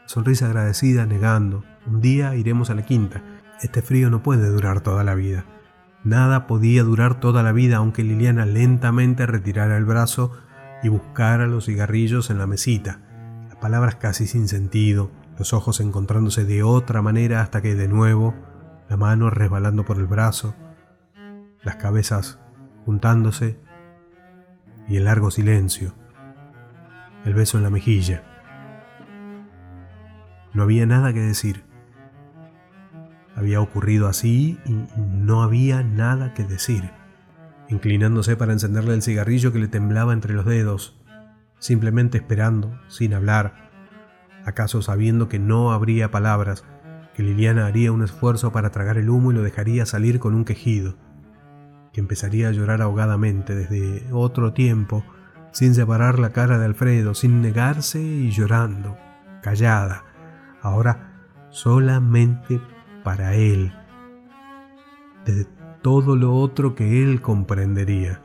Sonrisa 0.06 0.48
agradecida 0.48 1.06
negando. 1.06 1.64
Un 1.86 2.02
día 2.02 2.36
iremos 2.36 2.70
a 2.70 2.76
la 2.76 2.84
quinta. 2.84 3.22
Este 3.62 3.82
frío 3.82 4.10
no 4.10 4.24
puede 4.24 4.50
durar 4.50 4.82
toda 4.82 5.04
la 5.04 5.14
vida. 5.14 5.46
Nada 6.04 6.48
podía 6.48 6.84
durar 6.84 7.20
toda 7.20 7.44
la 7.44 7.52
vida 7.52 7.78
aunque 7.78 8.04
Liliana 8.04 8.46
lentamente 8.46 9.28
retirara 9.28 9.78
el 9.78 9.86
brazo 9.86 10.32
y 10.82 10.90
buscara 10.90 11.46
los 11.46 11.66
cigarrillos 11.66 12.32
en 12.32 12.40
la 12.40 12.48
mesita. 12.48 13.00
Las 13.50 13.58
palabras 13.58 13.96
casi 13.96 14.26
sin 14.26 14.48
sentido, 14.48 15.12
los 15.42 15.54
ojos 15.54 15.80
encontrándose 15.80 16.46
de 16.46 16.62
otra 16.62 17.02
manera 17.02 17.42
hasta 17.42 17.64
que 17.64 17.74
de 17.74 17.88
nuevo, 17.88 18.36
la 18.88 18.96
mano 18.96 19.32
resbalando 19.32 19.84
por 19.86 19.98
el 19.98 20.06
brazo, 20.06 20.54
las 21.64 21.78
cabezas 21.78 22.38
juntándose 22.86 23.60
y 24.88 24.98
el 24.98 25.06
largo 25.06 25.32
silencio, 25.32 25.96
el 27.26 27.34
beso 27.34 27.58
en 27.58 27.64
la 27.64 27.72
mejilla. 27.72 28.24
No 30.54 30.62
había 30.62 30.86
nada 30.86 31.12
que 31.12 31.22
decir. 31.22 31.64
Había 33.36 33.62
ocurrido 33.62 34.08
así 34.08 34.60
y 34.64 34.86
no 34.96 35.42
había 35.42 35.82
nada 35.82 36.36
que 36.36 36.44
decir. 36.44 36.92
Inclinándose 37.68 38.36
para 38.36 38.54
encenderle 38.54 38.94
el 38.94 39.02
cigarrillo 39.02 39.52
que 39.52 39.58
le 39.58 39.68
temblaba 39.68 40.14
entre 40.14 40.36
los 40.36 40.46
dedos, 40.46 41.02
simplemente 41.58 42.20
esperando, 42.20 42.80
sin 42.90 43.16
hablar, 43.16 43.71
acaso 44.46 44.82
sabiendo 44.82 45.28
que 45.28 45.40
no 45.40 45.72
habría 45.72 46.12
palabras, 46.12 46.64
que 47.14 47.24
Liliana 47.24 47.66
haría 47.66 47.92
un 47.92 48.04
esfuerzo 48.04 48.52
para 48.52 48.72
tragar 48.72 48.98
el 48.98 49.10
humo 49.10 49.32
y 49.32 49.36
lo 49.36 49.44
dejaría 49.44 49.86
salir 49.86 50.20
con 50.20 50.34
un 50.34 50.46
quejido, 50.46 50.96
que 51.94 52.00
empezaría 52.00 52.50
a 52.50 52.52
llorar 52.52 52.82
ahogadamente 52.82 53.56
desde 53.56 54.12
otro 54.12 54.54
tiempo, 54.54 55.04
sin 55.52 55.76
separar 55.76 56.20
la 56.20 56.30
cara 56.30 56.58
de 56.58 56.66
Alfredo, 56.66 57.14
sin 57.14 57.42
negarse 57.42 58.02
y 58.02 58.32
llorando, 58.32 58.98
callada, 59.42 60.06
ahora 60.62 61.28
solamente 61.50 62.62
para 63.04 63.36
él, 63.36 63.74
desde 65.26 65.48
todo 65.82 66.16
lo 66.16 66.34
otro 66.36 66.76
que 66.76 67.04
él 67.04 67.22
comprendería. 67.22 68.22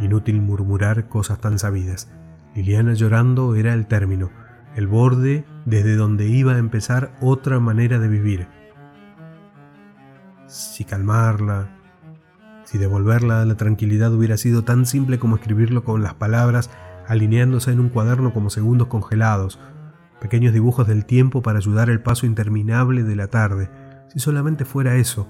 Inútil 0.00 0.40
murmurar 0.40 1.08
cosas 1.08 1.40
tan 1.40 1.58
sabidas. 1.58 2.10
Liliana 2.54 2.94
llorando 2.94 3.56
era 3.56 3.74
el 3.74 3.86
término, 3.86 4.30
el 4.78 4.86
borde 4.86 5.44
desde 5.64 5.96
donde 5.96 6.28
iba 6.28 6.52
a 6.52 6.58
empezar 6.58 7.10
otra 7.20 7.58
manera 7.58 7.98
de 7.98 8.06
vivir. 8.06 8.46
Si 10.46 10.84
calmarla, 10.84 11.68
si 12.62 12.78
devolverla 12.78 13.42
a 13.42 13.44
la 13.44 13.56
tranquilidad 13.56 14.14
hubiera 14.14 14.36
sido 14.36 14.62
tan 14.62 14.86
simple 14.86 15.18
como 15.18 15.34
escribirlo 15.34 15.82
con 15.82 16.04
las 16.04 16.14
palabras 16.14 16.70
alineándose 17.08 17.72
en 17.72 17.80
un 17.80 17.88
cuaderno 17.88 18.32
como 18.32 18.50
segundos 18.50 18.86
congelados, 18.86 19.58
pequeños 20.20 20.52
dibujos 20.54 20.86
del 20.86 21.06
tiempo 21.06 21.42
para 21.42 21.58
ayudar 21.58 21.90
el 21.90 22.00
paso 22.00 22.26
interminable 22.26 23.02
de 23.02 23.16
la 23.16 23.26
tarde, 23.26 23.68
si 24.06 24.20
solamente 24.20 24.64
fuera 24.64 24.94
eso. 24.94 25.28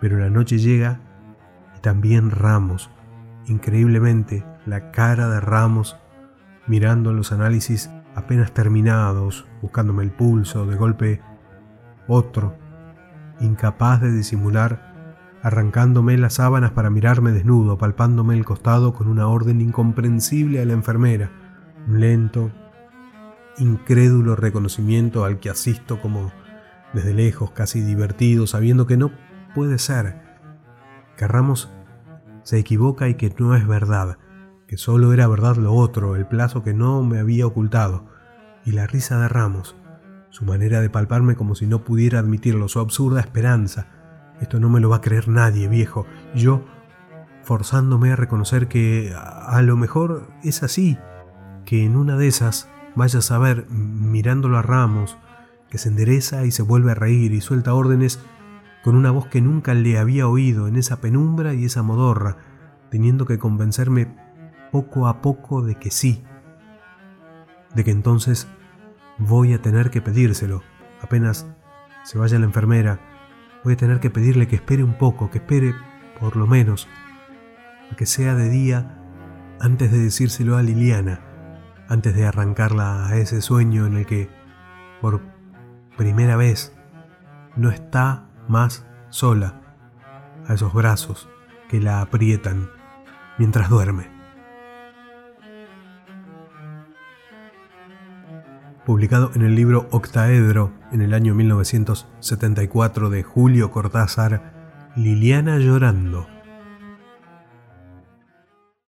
Pero 0.00 0.16
la 0.16 0.30
noche 0.30 0.58
llega 0.58 1.00
y 1.76 1.80
también 1.80 2.30
Ramos. 2.30 2.88
Increíblemente, 3.48 4.44
la 4.64 4.92
cara 4.92 5.28
de 5.28 5.40
Ramos 5.40 5.96
mirando 6.68 7.12
los 7.12 7.32
análisis 7.32 7.90
apenas 8.14 8.52
terminados, 8.52 9.46
buscándome 9.62 10.02
el 10.02 10.10
pulso, 10.10 10.66
de 10.66 10.76
golpe 10.76 11.20
otro, 12.06 12.56
incapaz 13.40 14.00
de 14.00 14.12
disimular, 14.12 15.38
arrancándome 15.42 16.18
las 16.18 16.34
sábanas 16.34 16.72
para 16.72 16.90
mirarme 16.90 17.32
desnudo, 17.32 17.78
palpándome 17.78 18.34
el 18.34 18.44
costado 18.44 18.92
con 18.92 19.08
una 19.08 19.28
orden 19.28 19.60
incomprensible 19.60 20.60
a 20.60 20.64
la 20.64 20.72
enfermera, 20.72 21.30
un 21.86 22.00
lento, 22.00 22.50
incrédulo 23.58 24.36
reconocimiento 24.36 25.24
al 25.24 25.38
que 25.38 25.50
asisto 25.50 26.00
como 26.00 26.32
desde 26.92 27.14
lejos, 27.14 27.52
casi 27.52 27.80
divertido, 27.80 28.46
sabiendo 28.46 28.86
que 28.86 28.96
no 28.96 29.12
puede 29.54 29.78
ser, 29.78 30.20
que 31.16 31.26
Ramos 31.26 31.70
se 32.42 32.58
equivoca 32.58 33.08
y 33.08 33.14
que 33.14 33.34
no 33.38 33.54
es 33.54 33.66
verdad, 33.66 34.18
que 34.70 34.76
solo 34.76 35.12
era 35.12 35.26
verdad 35.26 35.56
lo 35.56 35.74
otro, 35.74 36.14
el 36.14 36.26
plazo 36.26 36.62
que 36.62 36.72
no 36.72 37.02
me 37.02 37.18
había 37.18 37.44
ocultado, 37.44 38.04
y 38.64 38.70
la 38.70 38.86
risa 38.86 39.18
de 39.18 39.26
Ramos, 39.26 39.74
su 40.28 40.44
manera 40.44 40.80
de 40.80 40.88
palparme 40.88 41.34
como 41.34 41.56
si 41.56 41.66
no 41.66 41.82
pudiera 41.82 42.20
admitirlo, 42.20 42.68
su 42.68 42.78
absurda 42.78 43.18
esperanza. 43.18 43.88
Esto 44.40 44.60
no 44.60 44.68
me 44.68 44.78
lo 44.78 44.88
va 44.88 44.98
a 44.98 45.00
creer 45.00 45.26
nadie, 45.26 45.66
viejo. 45.66 46.06
Yo 46.36 46.64
forzándome 47.42 48.12
a 48.12 48.16
reconocer 48.16 48.68
que 48.68 49.12
a 49.12 49.60
lo 49.62 49.76
mejor 49.76 50.28
es 50.44 50.62
así, 50.62 50.96
que 51.64 51.84
en 51.84 51.96
una 51.96 52.16
de 52.16 52.28
esas 52.28 52.68
vayas 52.94 53.32
a 53.32 53.38
ver, 53.38 53.66
mirándolo 53.70 54.56
a 54.56 54.62
Ramos, 54.62 55.18
que 55.68 55.78
se 55.78 55.88
endereza 55.88 56.44
y 56.44 56.52
se 56.52 56.62
vuelve 56.62 56.92
a 56.92 56.94
reír 56.94 57.32
y 57.32 57.40
suelta 57.40 57.74
órdenes 57.74 58.20
con 58.84 58.94
una 58.94 59.10
voz 59.10 59.26
que 59.26 59.40
nunca 59.40 59.74
le 59.74 59.98
había 59.98 60.28
oído 60.28 60.68
en 60.68 60.76
esa 60.76 61.00
penumbra 61.00 61.54
y 61.54 61.64
esa 61.64 61.82
modorra, 61.82 62.36
teniendo 62.88 63.26
que 63.26 63.40
convencerme 63.40 64.29
poco 64.70 65.06
a 65.06 65.20
poco 65.20 65.62
de 65.62 65.74
que 65.76 65.90
sí, 65.90 66.24
de 67.74 67.84
que 67.84 67.90
entonces 67.90 68.48
voy 69.18 69.52
a 69.52 69.62
tener 69.62 69.90
que 69.90 70.00
pedírselo. 70.00 70.62
Apenas 71.00 71.46
se 72.04 72.18
vaya 72.18 72.38
la 72.38 72.46
enfermera, 72.46 73.00
voy 73.64 73.74
a 73.74 73.76
tener 73.76 74.00
que 74.00 74.10
pedirle 74.10 74.48
que 74.48 74.56
espere 74.56 74.82
un 74.84 74.94
poco, 74.94 75.30
que 75.30 75.38
espere 75.38 75.74
por 76.18 76.36
lo 76.36 76.46
menos, 76.46 76.88
que 77.96 78.06
sea 78.06 78.34
de 78.34 78.48
día, 78.48 78.96
antes 79.60 79.90
de 79.92 79.98
decírselo 79.98 80.56
a 80.56 80.62
Liliana, 80.62 81.20
antes 81.88 82.14
de 82.14 82.26
arrancarla 82.26 83.06
a 83.06 83.16
ese 83.16 83.42
sueño 83.42 83.86
en 83.86 83.96
el 83.96 84.06
que, 84.06 84.30
por 85.00 85.20
primera 85.96 86.36
vez, 86.36 86.74
no 87.56 87.70
está 87.70 88.28
más 88.48 88.86
sola, 89.10 89.60
a 90.46 90.54
esos 90.54 90.72
brazos 90.72 91.28
que 91.68 91.80
la 91.80 92.00
aprietan 92.00 92.70
mientras 93.38 93.68
duerme. 93.68 94.09
Publicado 98.90 99.30
en 99.36 99.42
el 99.42 99.54
libro 99.54 99.86
Octaedro 99.92 100.72
en 100.90 101.00
el 101.00 101.14
año 101.14 101.32
1974 101.32 103.08
de 103.08 103.22
Julio 103.22 103.70
Cortázar, 103.70 104.90
Liliana 104.96 105.58
llorando 105.58 106.26